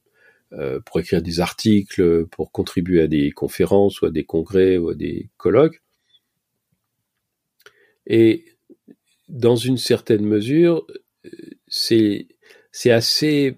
[0.53, 4.91] euh, pour écrire des articles, pour contribuer à des conférences ou à des congrès ou
[4.91, 5.83] à des colloques.
[8.07, 8.45] Et
[9.29, 10.87] dans une certaine mesure,
[11.69, 12.29] c'est
[12.71, 13.57] c'est assez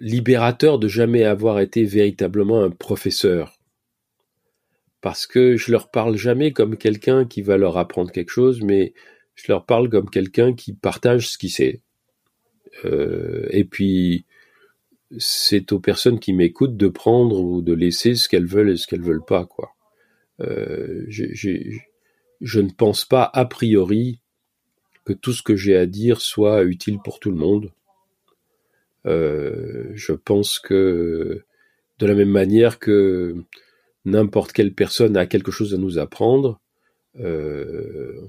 [0.00, 3.61] libérateur de jamais avoir été véritablement un professeur
[5.02, 8.94] parce que je leur parle jamais comme quelqu'un qui va leur apprendre quelque chose, mais
[9.34, 11.82] je leur parle comme quelqu'un qui partage ce qu'il sait.
[12.84, 14.24] Euh, et puis,
[15.18, 18.86] c'est aux personnes qui m'écoutent de prendre ou de laisser ce qu'elles veulent et ce
[18.86, 19.72] qu'elles veulent pas, quoi.
[20.40, 24.20] Euh, je ne pense pas a priori
[25.04, 27.72] que tout ce que j'ai à dire soit utile pour tout le monde.
[29.06, 31.44] Euh, je pense que
[31.98, 33.44] de la même manière que
[34.04, 36.60] n'importe quelle personne a quelque chose à nous apprendre,
[37.20, 38.20] euh,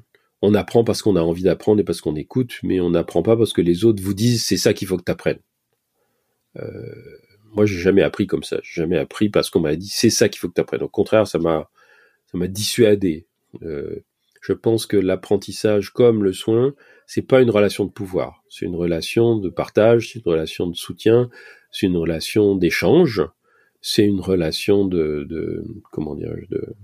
[0.41, 3.37] on apprend parce qu'on a envie d'apprendre et parce qu'on écoute, mais on n'apprend pas
[3.37, 5.39] parce que les autres vous disent c'est ça qu'il faut que tu apprennes.
[6.57, 6.93] Euh,
[7.53, 8.59] moi, j'ai jamais appris comme ça.
[8.63, 10.83] J'ai jamais appris parce qu'on m'a dit c'est ça qu'il faut que tu apprennes.
[10.83, 11.69] Au contraire, ça m'a
[12.31, 13.27] ça m'a dissuadé.
[13.61, 14.03] Euh,
[14.41, 16.73] je pense que l'apprentissage, comme le soin,
[17.07, 18.43] c'est pas une relation de pouvoir.
[18.49, 21.29] C'est une relation de partage, c'est une relation de soutien,
[21.71, 23.21] c'est une relation d'échange,
[23.83, 25.27] c'est une relation de,
[25.91, 26.75] comment de,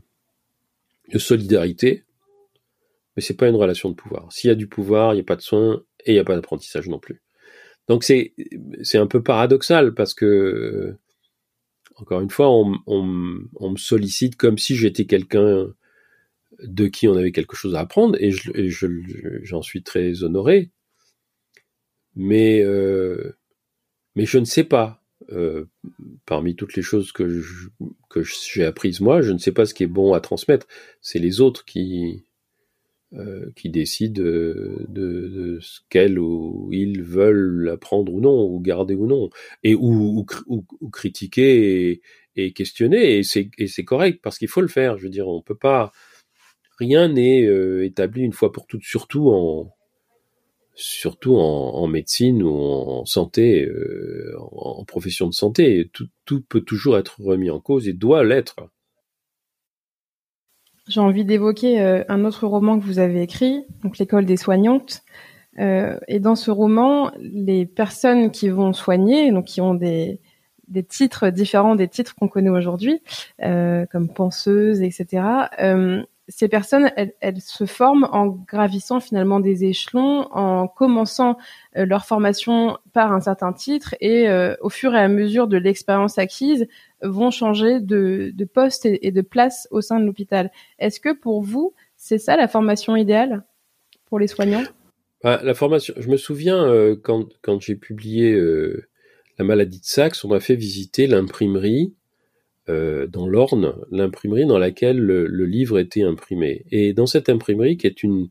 [1.18, 2.04] solidarité
[3.16, 4.32] mais c'est pas une relation de pouvoir.
[4.32, 6.24] S'il y a du pouvoir, il n'y a pas de soin et il n'y a
[6.24, 7.24] pas d'apprentissage non plus.
[7.88, 8.34] Donc c'est
[8.84, 10.96] c'est un peu paradoxal parce que
[11.96, 15.68] encore une fois, on, me sollicite comme si j'étais quelqu'un
[16.60, 18.88] de qui on avait quelque chose à apprendre et je,
[19.44, 20.72] j'en suis très honoré.
[22.16, 23.38] Mais euh,
[24.16, 24.99] mais je ne sais pas.
[25.32, 25.66] Euh,
[26.26, 27.44] parmi toutes les choses que
[28.10, 30.68] que j'ai apprises moi, je ne sais pas ce qui est bon à transmettre.
[31.02, 32.26] C'est les autres qui
[33.14, 38.94] euh, qui décident de, de, ce qu'elles ou ils veulent apprendre ou non, ou garder
[38.94, 39.32] ou non,
[39.64, 42.02] et ou, ou, critiquer et,
[42.36, 44.98] et, questionner, et c'est, et c'est correct parce qu'il faut le faire.
[45.00, 45.92] Je veux dire, on peut pas,
[46.78, 49.74] rien n'est euh, établi une fois pour toutes, surtout en
[50.80, 55.92] surtout en, médecine ou en santé, euh, en, profession de santé.
[55.94, 58.56] Tout, peut toujours être remis en cause et doit l'être.
[60.88, 65.02] J'ai envie d'évoquer euh, un autre roman que vous avez écrit, donc l'école des soignantes.
[65.60, 70.22] Euh, et dans ce roman, les personnes qui vont soigner, donc qui ont des,
[70.88, 73.02] titres différents des titres qu'on connaît aujourd'hui,
[73.40, 75.24] comme penseuses, etc.
[76.30, 81.38] Ces personnes, elles, elles, se forment en gravissant finalement des échelons, en commençant
[81.76, 85.58] euh, leur formation par un certain titre et euh, au fur et à mesure de
[85.58, 86.68] l'expérience acquise,
[87.02, 90.52] vont changer de, de poste et, de place au sein de l'hôpital.
[90.78, 93.44] Est-ce que pour vous, c'est ça la formation idéale
[94.06, 94.64] pour les soignants?
[95.24, 98.88] Bah, La formation, je me souviens euh, quand, quand j'ai publié euh,
[99.38, 101.96] La maladie de Saxe, on m'a fait visiter l'imprimerie
[102.70, 106.66] euh, dans l'Orne, l'imprimerie dans laquelle le, livre était imprimé.
[106.72, 108.30] Et dans cette imprimerie, qui est une,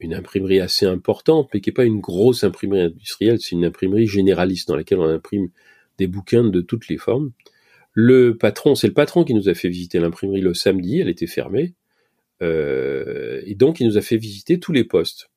[0.00, 4.06] une imprimerie assez importante, mais qui n'est pas une grosse imprimerie industrielle, c'est une imprimerie
[4.06, 5.50] généraliste dans laquelle on imprime
[5.98, 7.30] des bouquins de toutes les formes.
[7.92, 11.26] Le patron, c'est le patron qui nous a fait visiter l'imprimerie le samedi, elle était
[11.26, 11.74] fermée,
[12.42, 15.30] euh, et donc il nous a fait visiter tous les postes.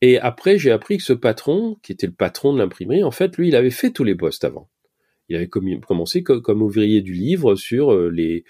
[0.00, 3.36] Et après, j'ai appris que ce patron, qui était le patron de l'imprimerie, en fait,
[3.36, 4.68] lui, il avait fait tous les postes avant.
[5.32, 8.44] Il avait commencé comme, ouvrier du livre sur euh, les,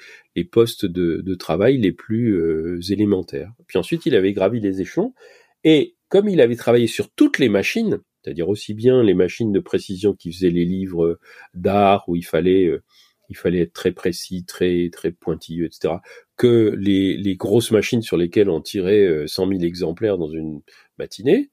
[0.44, 3.52] postes de, travail les plus euh, élémentaires.
[3.68, 5.14] Puis ensuite, il avait gravi les échelons.
[5.62, 9.60] Et comme il avait travaillé sur toutes les machines, c'est-à-dire aussi bien les machines de
[9.60, 11.20] précision qui faisaient les livres
[11.54, 12.82] d'art où il fallait euh,
[13.28, 15.94] il fallait être très précis, très très pointilleux, etc.
[16.36, 20.62] Que les, grosses machines sur lesquelles on tirait 100 euh, 000 exemplaires dans une
[20.98, 21.50] matinée,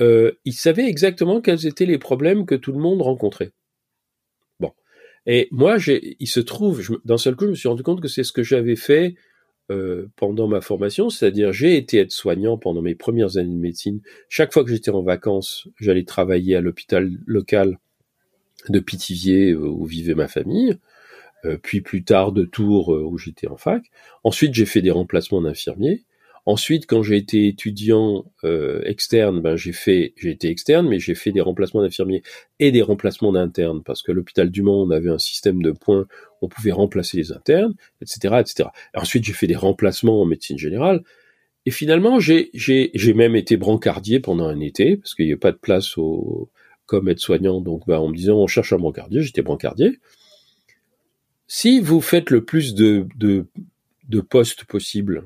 [0.00, 3.52] il savait exactement quels étaient les problèmes que tout le monde rencontrait.
[5.26, 8.22] Et moi, il se trouve, d'un seul coup, je me suis rendu compte que c'est
[8.22, 9.16] ce que j'avais fait
[9.70, 14.00] euh, pendant ma formation, c'est-à-dire j'ai été aide-soignant pendant mes premières années de médecine.
[14.28, 17.78] Chaque fois que j'étais en vacances, j'allais travailler à l'hôpital local
[18.68, 20.78] de Pithiviers euh, où vivait ma famille,
[21.44, 23.82] euh, puis plus tard de Tours euh, où j'étais en fac.
[24.24, 26.04] Ensuite, j'ai fait des remplacements d'infirmiers.
[26.48, 31.16] Ensuite, quand j'ai été étudiant euh, externe, ben j'ai fait, j'ai été externe, mais j'ai
[31.16, 32.22] fait des remplacements d'infirmiers
[32.60, 36.06] et des remplacements d'internes parce que l'hôpital du Mans, on avait un système de points,
[36.42, 38.68] on pouvait remplacer les internes, etc., etc.
[38.94, 41.02] ensuite, j'ai fait des remplacements en médecine générale.
[41.66, 45.36] Et finalement, j'ai, j'ai, j'ai même été brancardier pendant un été parce qu'il n'y a
[45.36, 46.48] pas de place au,
[46.86, 49.98] comme aide-soignant, donc bah, en me disant on cherche un brancardier, j'étais brancardier.
[51.48, 53.46] Si vous faites le plus de, de,
[54.08, 55.24] de postes possibles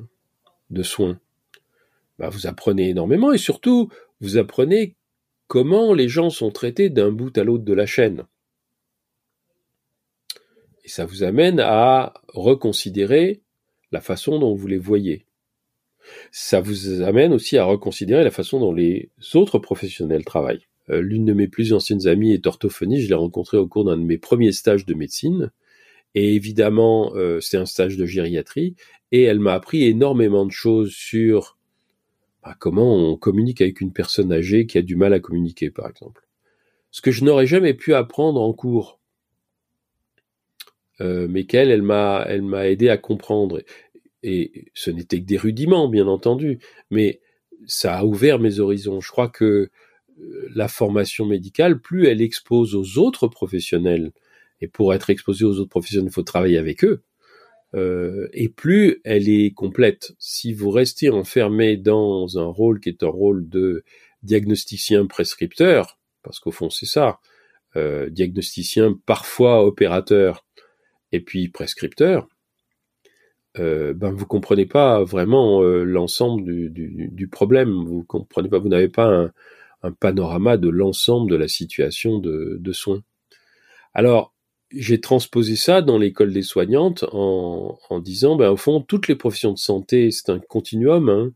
[0.71, 1.19] de soins,
[2.19, 4.95] bah, vous apprenez énormément et surtout vous apprenez
[5.47, 8.25] comment les gens sont traités d'un bout à l'autre de la chaîne.
[10.85, 13.41] Et ça vous amène à reconsidérer
[13.93, 15.27] la façon dont vous les voyez.
[16.31, 20.67] Ça vous amène aussi à reconsidérer la façon dont les autres professionnels travaillent.
[20.91, 23.05] Euh, l'une de mes plus anciennes amies est orthophoniste.
[23.05, 25.51] Je l'ai rencontrée au cours d'un de mes premiers stages de médecine.
[26.15, 28.75] Et évidemment, euh, c'est un stage de gériatrie.
[29.13, 31.59] Et elle m'a appris énormément de choses sur
[32.43, 35.89] bah, comment on communique avec une personne âgée qui a du mal à communiquer, par
[35.89, 36.27] exemple.
[36.91, 39.01] Ce que je n'aurais jamais pu apprendre en cours.
[41.01, 43.63] Euh, mais qu'elle, elle m'a, m'a aidé à comprendre.
[44.23, 46.59] Et ce n'était que des rudiments, bien entendu.
[46.91, 47.21] Mais
[47.67, 49.01] ça a ouvert mes horizons.
[49.01, 49.71] Je crois que
[50.55, 54.13] la formation médicale, plus elle expose aux autres professionnels,
[54.61, 57.03] et pour être exposé aux autres professionnels, il faut travailler avec eux,
[57.75, 60.13] euh, et plus elle est complète.
[60.19, 63.85] Si vous restez enfermé dans un rôle qui est un rôle de
[64.23, 67.21] diagnosticien prescripteur, parce qu'au fond c'est ça,
[67.77, 70.45] euh, diagnosticien parfois opérateur
[71.13, 72.29] et puis prescripteur,
[73.59, 77.71] euh, ben vous comprenez pas vraiment euh, l'ensemble du, problème.
[77.85, 79.33] Vous comprenez pas, vous n'avez pas un,
[79.83, 83.03] un, panorama de l'ensemble de la situation de, de soins.
[83.95, 84.35] Alors
[84.73, 89.17] j'ai transposé ça dans l'école des soignantes en, en, disant, ben, au fond, toutes les
[89.17, 91.33] professions de santé, c'est un continuum, hein,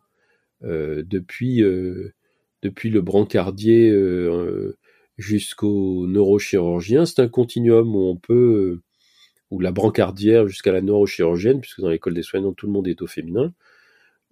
[0.62, 2.14] euh, depuis, euh,
[2.62, 4.76] depuis le brancardier euh,
[5.18, 8.80] jusqu'au neurochirurgien, c'est un continuum où on peut,
[9.50, 13.02] ou la brancardière jusqu'à la neurochirurgienne, puisque dans l'école des soignants, tout le monde est
[13.02, 13.52] au féminin.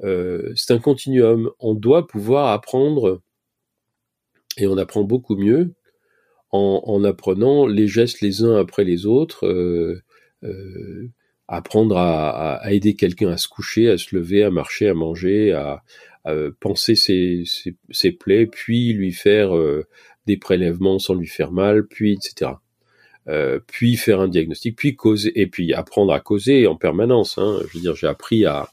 [0.00, 1.50] c'est un continuum.
[1.60, 3.20] On doit pouvoir apprendre,
[4.56, 5.74] et on apprend beaucoup mieux,
[6.52, 10.02] en, apprenant les gestes les uns après les autres, euh,
[10.44, 11.08] euh,
[11.48, 15.82] apprendre à, aider quelqu'un à se coucher, à se lever, à marcher, à manger, à,
[16.60, 17.42] penser ses,
[17.90, 19.84] ses, plaies, puis lui faire euh,
[20.26, 22.52] des prélèvements sans lui faire mal, puis etc.
[23.66, 27.38] puis faire un diagnostic, puis causer, et puis apprendre à causer en permanence.
[27.38, 27.58] Hein.
[27.68, 28.68] Je veux dire, j'ai appris à,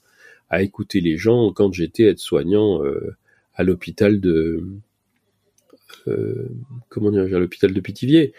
[0.50, 2.84] à écouter les gens quand j'étais aide-soignant
[3.56, 4.80] à l'hôpital de, euh,
[6.90, 8.34] comment dire, à l'hôpital de Pithiviers.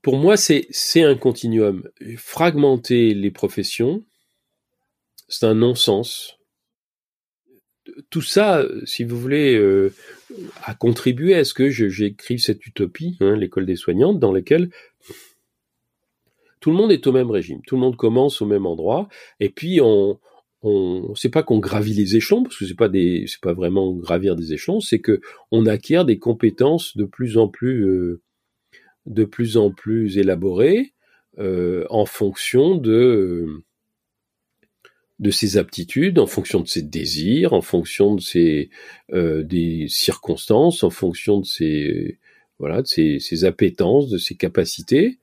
[0.00, 1.88] Pour moi, c'est un continuum.
[2.16, 4.04] Fragmenter les professions,
[5.28, 6.38] c'est un non-sens.
[8.10, 9.92] Tout ça, si vous voulez, euh,
[10.62, 14.70] a contribué à ce que j'écrive cette utopie, hein, l'école des soignantes, dans laquelle
[16.60, 19.08] tout le monde est au même régime, tout le monde commence au même endroit,
[19.40, 20.20] et puis on,
[20.62, 23.92] on sait pas qu'on gravit les échelons parce que c'est pas des c'est pas vraiment
[23.94, 25.20] gravir des échelons, c'est que
[25.50, 28.22] on acquiert des compétences de plus en plus euh,
[29.06, 30.94] de plus en plus élaborées
[31.38, 33.64] euh, en fonction de
[35.18, 38.70] de ses aptitudes, en fonction de ses désirs, en fonction de ses
[39.12, 42.18] euh, des circonstances, en fonction de ses
[42.58, 45.18] voilà de ses, ses appétences, de ses capacités,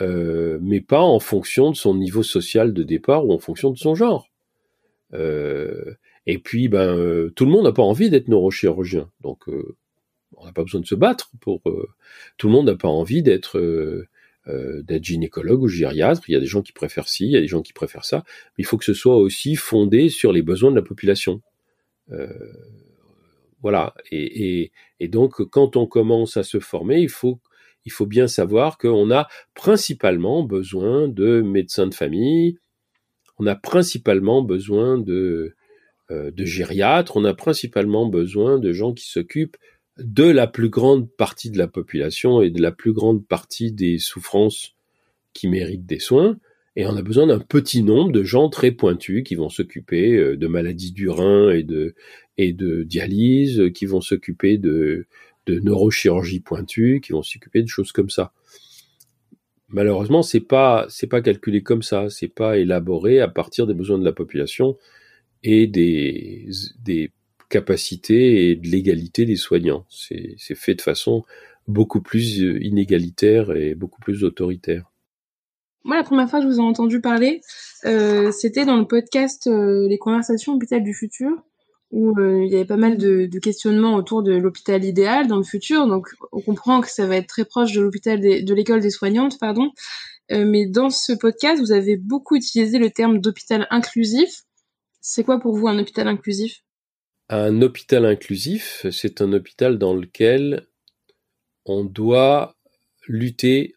[0.00, 3.94] mais pas en fonction de son niveau social de départ ou en fonction de son
[3.94, 4.29] genre.
[5.14, 5.94] Euh,
[6.26, 9.10] et puis, ben, euh, tout le monde n'a pas envie d'être neurochirurgien.
[9.22, 9.76] Donc, euh,
[10.36, 11.62] on n'a pas besoin de se battre pour.
[12.38, 13.60] tout le monde n'a pas envie d'être
[14.46, 16.22] d'être gynécologue ou gériatre.
[16.28, 18.04] Il y a des gens qui préfèrent ci, il y a des gens qui préfèrent
[18.04, 18.24] ça.
[18.26, 21.42] Mais il faut que ce soit aussi fondé sur les besoins de la population.
[23.60, 23.94] voilà.
[24.10, 27.40] Et, et, et, donc, quand on commence à se former, il faut,
[27.84, 32.58] il faut bien savoir qu'on a principalement besoin de médecins de famille,
[33.40, 35.54] on a principalement besoin de,
[36.10, 39.56] euh, de gériatres, on a principalement besoin de gens qui s'occupent
[39.98, 43.98] de la plus grande partie de la population et de la plus grande partie des
[43.98, 44.74] souffrances
[45.32, 46.38] qui méritent des soins.
[46.76, 50.36] Et on a besoin d'un petit nombre de gens très pointus qui vont s'occuper euh,
[50.36, 51.94] de maladies du rein et de,
[52.36, 55.06] et de dialyse, qui vont s'occuper de,
[55.46, 58.32] de neurochirurgie pointue, qui vont s'occuper de choses comme ça
[59.70, 63.98] malheureusement, c'est pas c'est pas calculé comme ça, c'est pas élaboré à partir des besoins
[63.98, 64.76] de la population
[65.42, 66.48] et des
[66.84, 67.12] des
[67.48, 69.86] capacités et de l'égalité des soignants.
[69.88, 71.24] C'est c'est fait de façon
[71.68, 74.90] beaucoup plus euh, inégalitaire et beaucoup plus autoritaire.
[75.84, 77.40] Moi, la première fois que je vous ai entendu parler,
[77.86, 81.30] euh, c'était dans le podcast euh, Les conversations hôpital du futur
[81.90, 85.36] où euh, il y avait pas mal de, de questionnements autour de l'hôpital idéal dans
[85.36, 85.86] le futur.
[85.86, 89.38] Donc, on comprend que ça va être très proche de l'hôpital de l'école des soignantes,
[89.38, 89.72] pardon.
[90.30, 94.42] Euh, mais dans ce podcast, vous avez beaucoup utilisé le terme d'hôpital inclusif.
[95.00, 96.62] C'est quoi pour vous un hôpital inclusif?
[97.28, 100.66] Un hôpital inclusif, c'est un hôpital dans lequel
[101.64, 102.56] on doit
[103.06, 103.74] lutter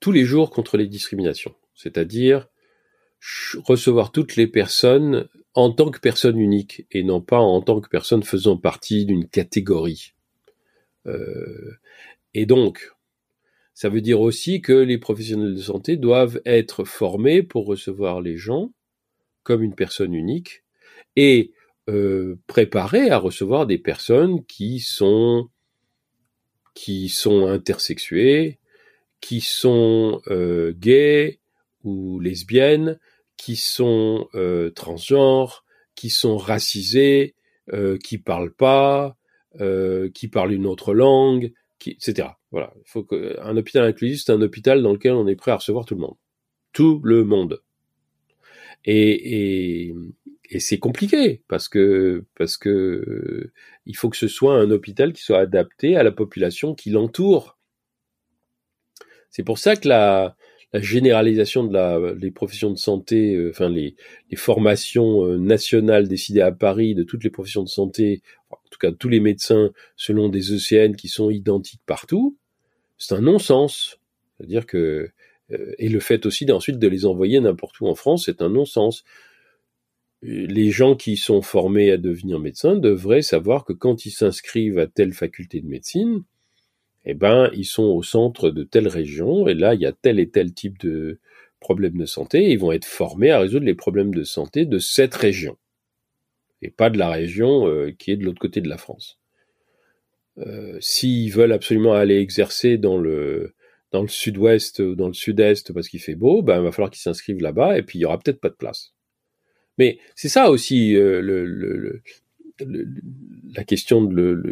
[0.00, 2.48] tous les jours contre les discriminations, c'est-à-dire
[3.64, 7.88] recevoir toutes les personnes en tant que personne unique et non pas en tant que
[7.88, 10.14] personne faisant partie d'une catégorie.
[11.06, 11.72] Euh,
[12.34, 12.92] et donc,
[13.74, 18.36] ça veut dire aussi que les professionnels de santé doivent être formés pour recevoir les
[18.36, 18.72] gens
[19.42, 20.62] comme une personne unique
[21.16, 21.52] et
[21.88, 25.48] euh, préparés à recevoir des personnes qui sont
[26.74, 28.58] qui sont intersexuées,
[29.20, 31.40] qui sont euh, gays
[31.84, 32.98] ou lesbiennes,
[33.42, 35.64] qui sont euh, transgenres,
[35.96, 37.34] qui sont racisés,
[37.72, 39.16] euh, qui parlent pas,
[39.60, 42.28] euh, qui parlent une autre langue, qui, etc.
[42.52, 42.72] Voilà.
[42.76, 45.56] Il faut que un hôpital inclusif, c'est un hôpital dans lequel on est prêt à
[45.56, 46.14] recevoir tout le monde,
[46.72, 47.60] tout le monde.
[48.84, 49.94] Et, et,
[50.48, 53.50] et c'est compliqué parce que parce que
[53.86, 57.58] il faut que ce soit un hôpital qui soit adapté à la population qui l'entoure.
[59.30, 60.36] C'est pour ça que la,
[60.72, 63.94] la généralisation de la, les professions de santé, euh, enfin les,
[64.36, 68.92] formations euh, nationales décidées à Paris de toutes les professions de santé, en tout cas
[68.92, 72.36] tous les médecins selon des ECN qui sont identiques partout,
[72.98, 73.98] c'est un non-sens.
[74.38, 75.10] C'est-à-dire que
[75.52, 78.48] euh, et le fait aussi d'ensuite de les envoyer n'importe où en France, c'est un
[78.48, 79.04] non-sens.
[80.22, 84.86] Les gens qui sont formés à devenir médecins devraient savoir que quand ils s'inscrivent à
[84.86, 86.22] telle faculté de médecine,
[87.04, 90.20] eh ben, ils sont au centre de telle région, et là, il y a tel
[90.20, 91.18] et tel type de
[91.60, 94.78] problèmes de santé, et ils vont être formés à résoudre les problèmes de santé de
[94.78, 95.56] cette région,
[96.60, 99.18] et pas de la région euh, qui est de l'autre côté de la France.
[100.38, 103.52] Euh, S'ils veulent absolument aller exercer dans le
[104.08, 107.42] sud-ouest ou dans le sud-est parce qu'il fait beau, ben, il va falloir qu'ils s'inscrivent
[107.42, 108.94] là-bas, et puis il y aura peut-être pas de place.
[109.78, 112.02] Mais c'est ça aussi euh, le,
[113.54, 114.08] la question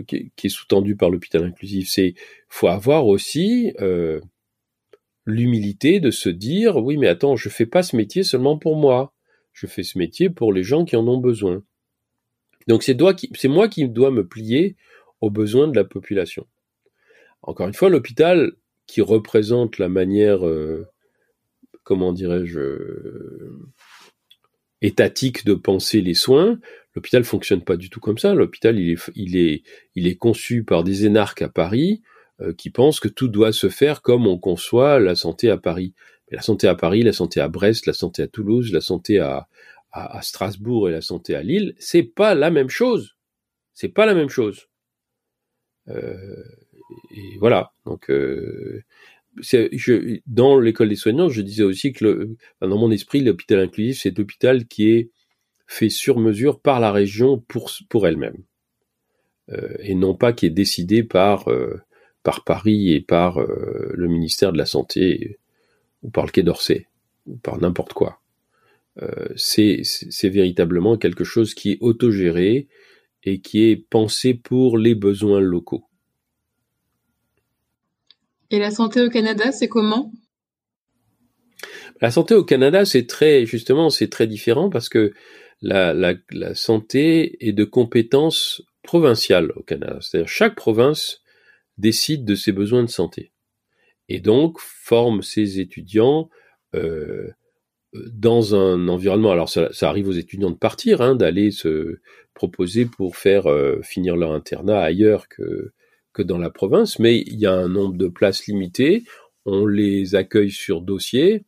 [0.07, 2.15] qui est sous-tendue par l'hôpital inclusif, c'est
[2.49, 4.21] faut avoir aussi euh,
[5.27, 9.15] l'humilité de se dire oui mais attends je fais pas ce métier seulement pour moi,
[9.53, 11.63] je fais ce métier pour les gens qui en ont besoin.
[12.69, 14.77] Donc c'est moi qui dois me plier
[15.21, 16.47] aux besoins de la population.
[17.43, 18.53] Encore une fois, l'hôpital
[18.87, 20.87] qui représente la manière, euh,
[21.85, 22.61] comment dirais-je,
[24.83, 26.59] étatique de penser les soins,
[26.95, 28.35] L'hôpital fonctionne pas du tout comme ça.
[28.35, 29.63] L'hôpital, il est, il est,
[29.95, 32.03] il est conçu par des énarques à Paris
[32.41, 35.95] euh, qui pensent que tout doit se faire comme on conçoit la santé à Paris.
[36.31, 39.21] Mais la santé à Paris, la santé à Brest, la santé à Toulouse, la santé
[39.21, 39.49] à,
[39.93, 43.17] à, Strasbourg et la santé à Lille, c'est pas la même chose.
[43.73, 44.67] C'est pas la même chose.
[45.89, 46.43] Euh,
[47.15, 47.73] et voilà.
[47.87, 48.83] Donc, euh,
[50.27, 54.67] dans l'école des soignants, je disais aussi que dans mon esprit, l'hôpital inclusif, c'est l'hôpital
[54.67, 55.11] qui est
[55.67, 58.43] fait sur mesure par la région pour, pour elle-même.
[59.53, 61.81] Euh, et non pas qui est décidé par, euh,
[62.23, 65.39] par Paris et par euh, le ministère de la Santé
[66.03, 66.87] ou par le Quai d'Orsay
[67.27, 68.21] ou par n'importe quoi.
[69.37, 69.83] c'est
[70.25, 72.69] véritablement quelque chose qui est autogéré
[73.23, 75.85] et qui est pensé pour les besoins locaux.
[78.51, 80.13] Et la santé au Canada, c'est comment?
[82.01, 85.13] La santé au Canada, c'est très justement, c'est très différent parce que
[85.63, 86.15] la,
[86.55, 89.99] santé est de compétence provinciale au Canada.
[90.01, 91.23] C'est-à-dire chaque province
[91.79, 93.33] décide de ses besoins de santé
[94.09, 96.31] et donc forme ses étudiants
[96.75, 97.29] euh,
[97.93, 99.31] dans un environnement.
[99.31, 102.01] Alors ça, ça, arrive aux étudiants de partir, hein, d'aller se
[102.35, 105.73] proposer pour faire euh, finir leur internat ailleurs que
[106.23, 109.05] dans la province, mais il y a un nombre de places limité.
[109.47, 111.45] On les accueille sur dossier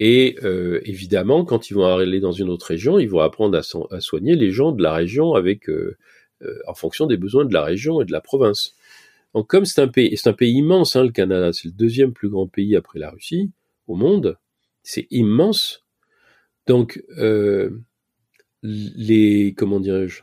[0.00, 4.00] et euh, évidemment, quand ils vont aller dans une autre région, ils vont apprendre à,
[4.00, 5.96] soigner les gens de la région avec, euh,
[6.42, 8.76] euh, en fonction des besoins de la région et de la province.
[9.34, 12.28] Donc, comme c'est un pays, un pays immense, hein, le Canada, c'est le deuxième plus
[12.28, 13.50] grand pays après la Russie
[13.88, 14.38] au monde,
[14.82, 15.84] c'est immense.
[16.66, 17.02] Donc,
[18.62, 20.22] les, comment dirais-je,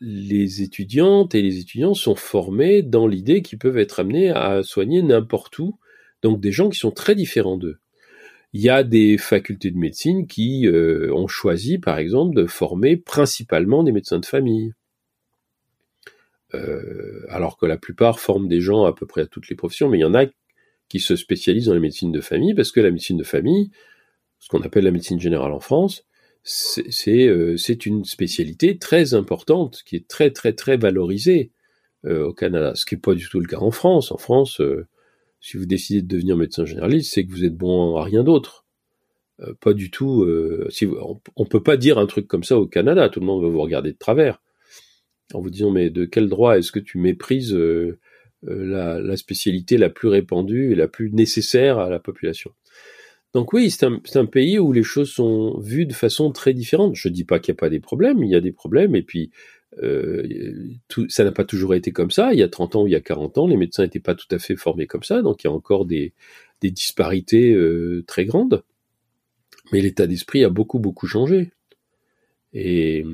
[0.00, 5.02] les étudiantes et les étudiants sont formés dans l'idée qu'ils peuvent être amenés à soigner
[5.02, 5.78] n'importe où,
[6.22, 7.78] donc des gens qui sont très différents d'eux.
[8.52, 12.96] Il y a des facultés de médecine qui euh, ont choisi, par exemple, de former
[12.96, 14.72] principalement des médecins de famille.
[16.54, 19.88] Euh, alors que la plupart forment des gens à peu près à toutes les professions,
[19.88, 20.26] mais il y en a
[20.88, 23.70] qui se spécialisent dans la médecine de famille, parce que la médecine de famille,
[24.40, 26.04] ce qu'on appelle la médecine générale en France,
[26.42, 31.52] c'est euh, une spécialité très importante, qui est très très très valorisée
[32.06, 34.10] euh, au Canada, ce qui n'est pas du tout le cas en France.
[34.10, 34.86] En France, euh,
[35.40, 38.64] si vous décidez de devenir médecin généraliste, c'est que vous êtes bon à rien d'autre.
[39.60, 40.26] Pas du tout.
[41.00, 43.08] On, on, peut pas dire un truc comme ça au Canada.
[43.08, 44.42] Tout le monde va vous regarder de travers
[45.32, 47.56] en vous disant mais de quel droit est-ce que tu méprises
[48.42, 52.52] la, spécialité la plus répandue et la plus nécessaire à la population?
[53.32, 56.96] Donc oui, c'est un, pays où les choses sont vues de façon très différente.
[56.96, 59.02] Je dis pas qu'il n'y a pas des problèmes, il y a des problèmes, et
[59.02, 59.30] puis
[59.82, 60.26] euh,
[61.08, 62.32] ça n'a pas toujours été comme ça.
[62.32, 64.16] Il y a 30 ans ou il y a 40 ans, les médecins n'étaient pas
[64.16, 66.12] tout à fait formés comme ça, donc il y a encore des,
[66.60, 68.64] disparités euh, très grandes.
[69.72, 71.52] Mais l'état d'esprit a beaucoup, beaucoup changé.
[72.52, 73.04] Et,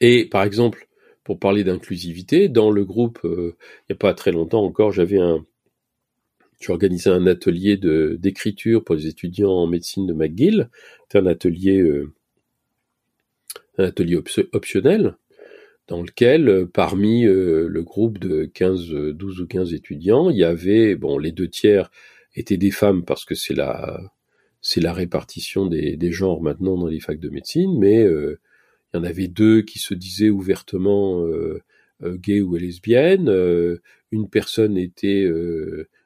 [0.00, 0.86] et par exemple,
[1.24, 5.18] pour parler d'inclusivité, dans le groupe, euh, il n'y a pas très longtemps encore, j'avais
[5.18, 5.44] un,
[6.60, 10.70] j'organisais un atelier de, d'écriture pour les étudiants en médecine de McGill.
[11.02, 12.12] C'était un atelier euh,
[13.78, 14.16] un atelier
[14.52, 15.14] optionnel
[15.88, 20.36] dans lequel, euh, parmi euh, le groupe de 15, 12 euh, ou 15 étudiants, il
[20.36, 21.90] y avait, bon, les deux tiers
[22.34, 24.12] étaient des femmes parce que c'est la,
[24.60, 28.36] c'est la répartition des, des, genres maintenant dans les facs de médecine, mais il
[28.94, 31.26] y en avait deux qui se disaient ouvertement
[32.02, 33.28] gays ou lesbiennes,
[34.12, 35.26] une personne était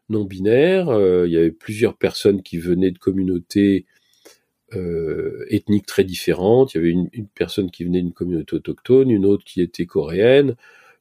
[0.08, 0.86] non binaire,
[1.26, 3.86] il y avait plusieurs personnes qui venaient de communautés
[4.74, 6.72] euh, ethniques très différentes.
[6.72, 10.56] Il y avait une, personne qui venait d'une communauté autochtone, une autre qui était coréenne,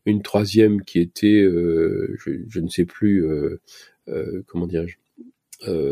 [0.06, 3.62] une troisième qui était, euh, je, ne sais plus, euh,
[4.48, 4.98] comment dirais-je,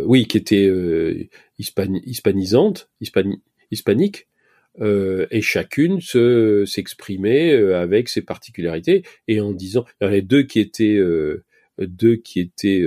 [0.05, 2.89] oui, qui était hispanisante,
[3.71, 4.27] hispanique,
[4.81, 10.99] et chacune se s'exprimait avec ses particularités et en disant, il deux qui étaient
[11.79, 12.83] deux qui étaient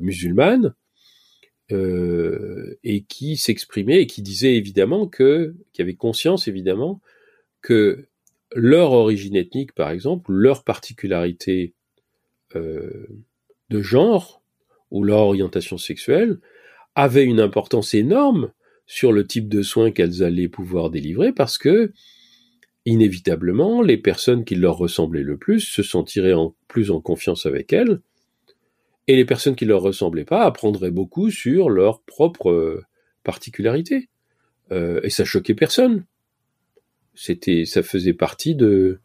[0.00, 0.74] musulmanes
[1.70, 7.02] euh, et qui s'exprimait et qui disait évidemment que, qui avait conscience évidemment
[7.60, 8.06] que
[8.54, 11.74] leur origine ethnique, par exemple, leur particularité
[12.56, 13.06] euh,
[13.68, 14.42] de genre
[14.90, 16.38] ou leur orientation sexuelle
[16.94, 18.50] avait une importance énorme
[18.86, 21.92] sur le type de soins qu'elles allaient pouvoir délivrer parce que
[22.86, 27.74] inévitablement les personnes qui leur ressemblaient le plus se sentiraient en, plus en confiance avec
[27.74, 28.00] elles
[29.08, 32.84] et les personnes qui leur ressemblaient pas apprendraient beaucoup sur leurs propres euh,
[33.24, 34.08] particularités.
[34.70, 36.04] Euh, et ça choquait personne.
[37.14, 39.00] C'était, ça faisait partie de,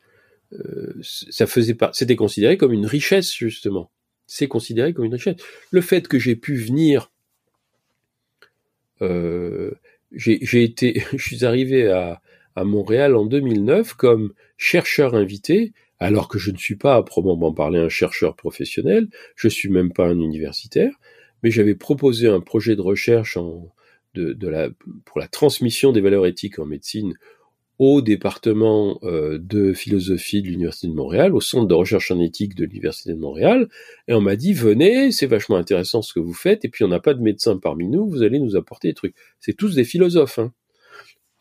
[0.54, 3.90] euh, ça faisait pas, c'était considéré comme une richesse justement.
[4.28, 5.38] C'est considéré comme une richesse.
[5.72, 7.12] Le fait que j'ai pu venir,
[9.02, 9.72] euh,
[10.12, 12.22] j'ai été, je suis arrivé à,
[12.56, 15.74] à Montréal en 2009 comme chercheur invité
[16.04, 19.94] alors que je ne suis pas à proprement parler un chercheur professionnel, je suis même
[19.94, 20.92] pas un universitaire,
[21.42, 23.38] mais j'avais proposé un projet de recherche
[25.06, 27.14] pour la transmission des valeurs éthiques en médecine
[27.80, 32.54] au département euh, de philosophie de l'Université de Montréal, au centre de recherche en éthique
[32.54, 33.68] de l'Université de Montréal,
[34.08, 36.90] et on m'a dit venez, c'est vachement intéressant ce que vous faites, et puis on
[36.90, 39.16] n'a pas de médecins parmi nous, vous allez nous apporter des trucs.
[39.40, 40.54] C'est tous des philosophes, hein.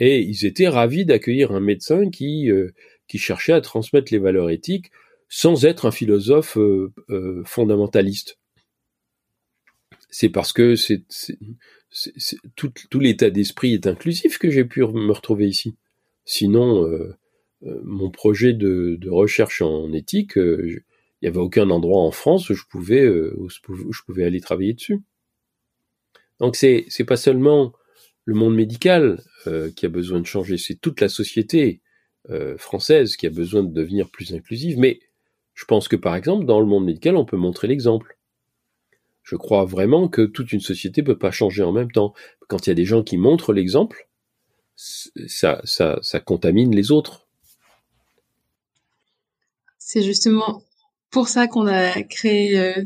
[0.00, 2.72] Et ils étaient ravis d'accueillir un médecin qui euh,
[3.12, 4.90] qui cherchait à transmettre les valeurs éthiques
[5.28, 8.38] sans être un philosophe euh, euh, fondamentaliste.
[10.08, 10.76] C'est parce que
[12.56, 15.74] tout, l'état d'esprit est inclusif que j'ai pu me retrouver ici.
[16.24, 17.14] Sinon, euh,
[17.84, 20.82] mon projet de, recherche en éthique, il
[21.20, 25.00] n'y avait aucun endroit en France où je pouvais, où je pouvais aller travailler dessus.
[26.40, 27.74] Donc c'est c'est pas seulement
[28.24, 29.22] le monde médical
[29.76, 31.82] qui a besoin de changer, c'est toute la société.
[32.30, 35.00] Euh, française qui a besoin de devenir plus inclusive, mais
[35.54, 38.16] je pense que par exemple dans le monde médical on peut montrer l'exemple.
[39.24, 42.14] Je crois vraiment que toute une société peut pas changer en même temps.
[42.46, 44.08] Quand il y a des gens qui montrent l'exemple,
[44.76, 47.26] ça, ça, ça contamine les autres.
[49.78, 50.62] C'est justement
[51.10, 52.84] pour ça qu'on a créé euh,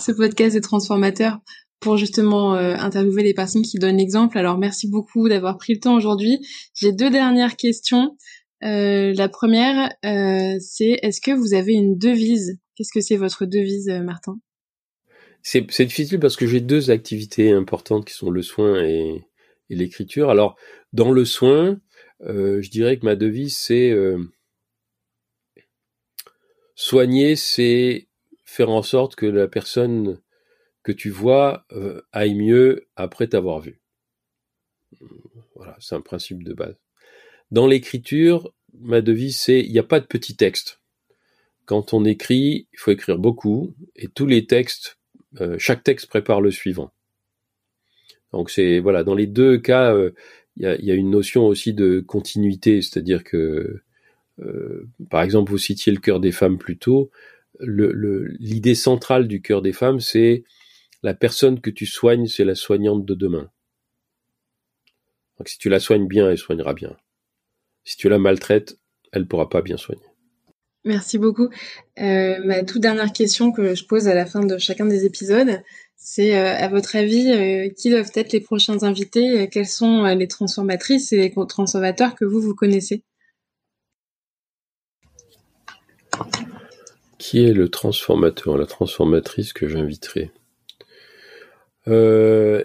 [0.00, 1.38] ce podcast des transformateurs
[1.78, 4.38] pour justement euh, interviewer les personnes qui donnent l'exemple.
[4.38, 6.44] Alors merci beaucoup d'avoir pris le temps aujourd'hui.
[6.74, 8.16] J'ai deux dernières questions.
[8.64, 12.58] Euh, la première, euh, c'est est-ce que vous avez une devise?
[12.76, 14.38] Qu'est-ce que c'est votre devise, euh, Martin?
[15.42, 19.24] C'est, difficile parce que j'ai deux activités importantes qui sont le soin et,
[19.68, 20.30] l'écriture.
[20.30, 20.56] Alors,
[20.92, 21.80] dans le soin,
[22.20, 23.92] je dirais que ma devise, c'est
[26.74, 28.06] soigner, c'est
[28.44, 30.20] faire en sorte que la personne
[30.82, 31.66] que tu vois
[32.12, 33.80] aille mieux après t'avoir vu.
[35.56, 36.76] Voilà, c'est un principe de base.
[37.52, 38.50] Dans l'écriture,
[38.80, 40.80] ma devise, c'est il n'y a pas de petit texte.
[41.66, 44.98] Quand on écrit, il faut écrire beaucoup, et tous les textes,
[45.38, 46.94] euh, chaque texte prépare le suivant.
[48.32, 50.12] Donc c'est voilà, dans les deux cas, euh,
[50.56, 53.82] il y, a, une notion aussi de continuité, c'est-à-dire que,
[54.40, 57.10] euh, par exemple, vous citiez le cœur des femmes plus tôt.
[57.60, 60.44] L'idée centrale du cœur des femmes, c'est
[61.02, 63.50] la personne que tu soignes, c'est la soignante de demain.
[65.38, 66.96] Donc si tu la soignes bien, elle soignera bien.
[67.84, 68.78] Si tu la maltraites,
[69.12, 70.02] elle pourra pas bien soigner.
[70.84, 71.48] Merci beaucoup.
[72.00, 75.62] Euh, ma toute dernière question que je pose à la fin de chacun des épisodes,
[75.96, 80.26] c'est euh, à votre avis, euh, qui doivent être les prochains invités Quelles sont les
[80.26, 83.04] transformatrices et les transformateurs que vous, vous connaissez?
[87.18, 90.32] Qui est le transformateur, la transformatrice que j'inviterai?
[91.88, 92.64] Euh,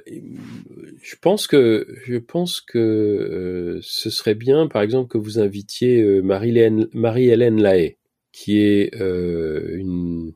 [1.02, 6.02] je pense que je pense que euh, ce serait bien, par exemple, que vous invitiez
[6.02, 7.98] euh, Marie-Hélène Marie Lahaye,
[8.32, 10.34] qui est une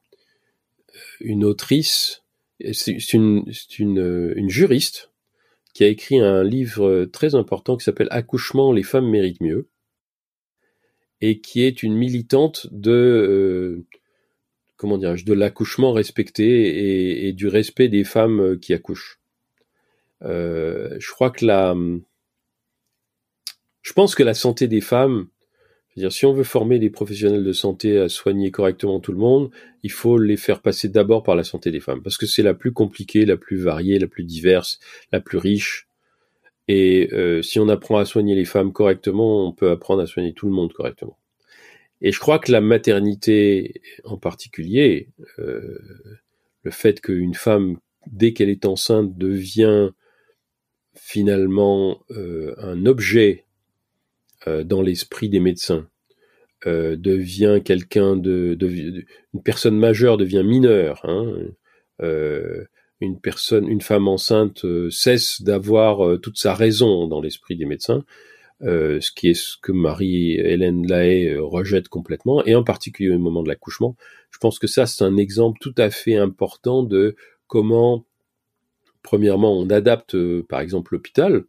[1.20, 2.24] une autrice,
[2.74, 3.46] c'est une,
[3.78, 5.12] une, une juriste
[5.74, 9.68] qui a écrit un livre très important qui s'appelle Accouchement, les femmes méritent mieux,
[11.22, 13.86] et qui est une militante de
[14.82, 19.20] comment dirais-je, de l'accouchement respecté et, du respect des femmes euh, qui accouchent.
[20.24, 21.76] Euh, je crois que la,
[23.84, 25.28] je pense que la santé des femmes,
[25.96, 29.52] dire si on veut former des professionnels de santé à soigner correctement tout le monde,
[29.84, 32.56] il faut les faire passer d'abord par la santé des femmes, parce que c'est la
[32.56, 34.80] plus compliquée, la plus variée, la plus diverse,
[35.12, 35.88] la plus riche.
[36.68, 40.34] Et euh, si on apprend à soigner les femmes correctement, on peut apprendre à soigner
[40.34, 41.20] tout le monde correctement.
[42.02, 45.78] Et je crois que la maternité en particulier, euh,
[46.64, 47.78] le fait qu'une femme,
[48.08, 49.92] dès qu'elle est enceinte, devient
[50.96, 53.46] finalement euh, un objet
[54.48, 55.88] euh, dans l'esprit des médecins,
[56.68, 58.58] euh, devient quelqu'un de,
[59.34, 61.02] une personne majeure devient mineure.
[61.06, 61.36] Hein,
[63.00, 68.06] une personne, une femme enceinte cesse d'avoir toute sa raison dans l'esprit des médecins,
[68.64, 73.48] ce qui est ce que Marie-Hélène Lahaye rejette complètement, et en particulier au moment de
[73.48, 73.96] l'accouchement.
[74.30, 77.16] Je pense que ça, c'est un exemple tout à fait important de
[77.48, 78.06] comment,
[79.04, 81.44] premièrement, on adapte, par exemple, l'hôpital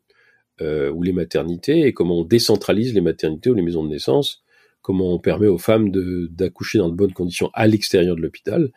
[0.60, 4.44] euh, ou les maternités et comment on décentralise les maternités ou les maisons de naissance,
[4.82, 8.70] comment on permet aux femmes d'accoucher dans de bonnes conditions à l'extérieur de l'hôpital.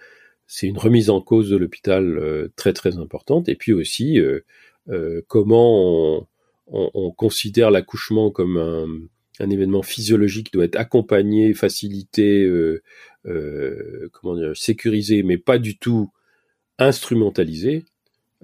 [0.47, 3.49] C'est une remise en cause de l'hôpital euh, très très importante.
[3.49, 4.41] Et puis aussi euh,
[5.27, 6.27] comment on,
[6.67, 12.49] on, on considère l'accouchement comme un, événement physiologique doit être accompagné, facilité,
[13.23, 16.09] comment dire, sécurisé, mais pas du tout
[16.79, 17.83] instrumentalisé.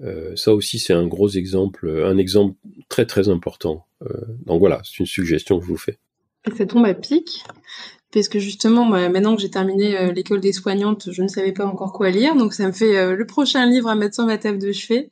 [0.02, 2.56] Euh, ça aussi, c'est un gros exemple, un exemple
[2.88, 3.86] très très important.
[4.02, 4.08] Euh,
[4.46, 5.98] donc voilà, c'est une suggestion que je vous fais.
[6.56, 7.44] Ça tombe à pic,
[8.12, 11.66] parce que justement, maintenant que j'ai terminé euh, l'école des soignantes, je ne savais pas
[11.66, 14.58] encore quoi lire, donc ça me fait le prochain livre à mettre sur ma table
[14.58, 15.08] de chevet.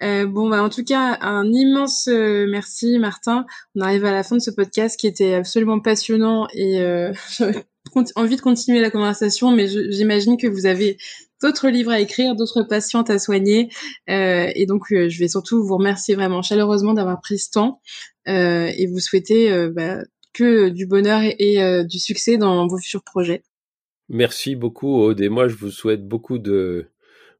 [0.00, 3.44] Bon, bah, en tout cas, un immense merci, Martin.
[3.74, 6.78] On arrive à la fin de ce podcast qui était absolument passionnant et
[7.38, 7.64] j'avais
[8.16, 10.98] envie de continuer la conversation, mais j'imagine que vous avez
[11.42, 13.70] d'autres livres à écrire, d'autres patientes à soigner.
[14.08, 17.80] Euh, et donc, euh, je vais surtout vous remercier vraiment chaleureusement d'avoir pris ce temps
[18.28, 19.98] euh, et vous souhaiter bah,
[20.32, 23.42] que du bonheur et, du succès dans vos futurs projets.
[24.08, 25.20] Merci beaucoup, Aude.
[25.20, 26.86] Et moi, je vous souhaite beaucoup de,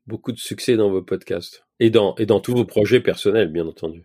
[0.06, 4.04] beaucoup de succès dans vos podcasts et dans, tous vos projets personnels, bien entendu.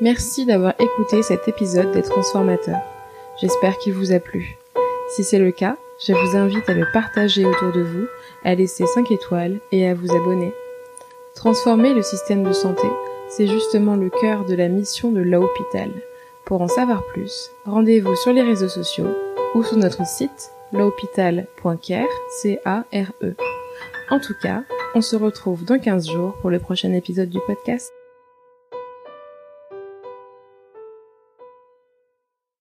[0.00, 2.82] Merci d'avoir écouté cet épisode des transformateurs.
[3.40, 4.56] J'espère qu'il vous a plu.
[5.08, 5.76] Si c'est le cas,
[6.06, 8.06] je vous invite à le partager autour de vous,
[8.44, 10.52] à laisser 5 étoiles et à vous abonner.
[11.34, 12.86] Transformer le système de santé,
[13.28, 15.90] c'est justement le cœur de la mission de l'hôpital.
[16.44, 19.08] Pour en savoir plus, rendez-vous sur les réseaux sociaux
[19.54, 22.08] ou sur notre site l'hôpital.care,
[22.42, 23.34] C-A-R-E.
[24.10, 24.64] En tout cas,
[24.94, 27.92] on se retrouve dans 15 jours pour le prochain épisode du podcast.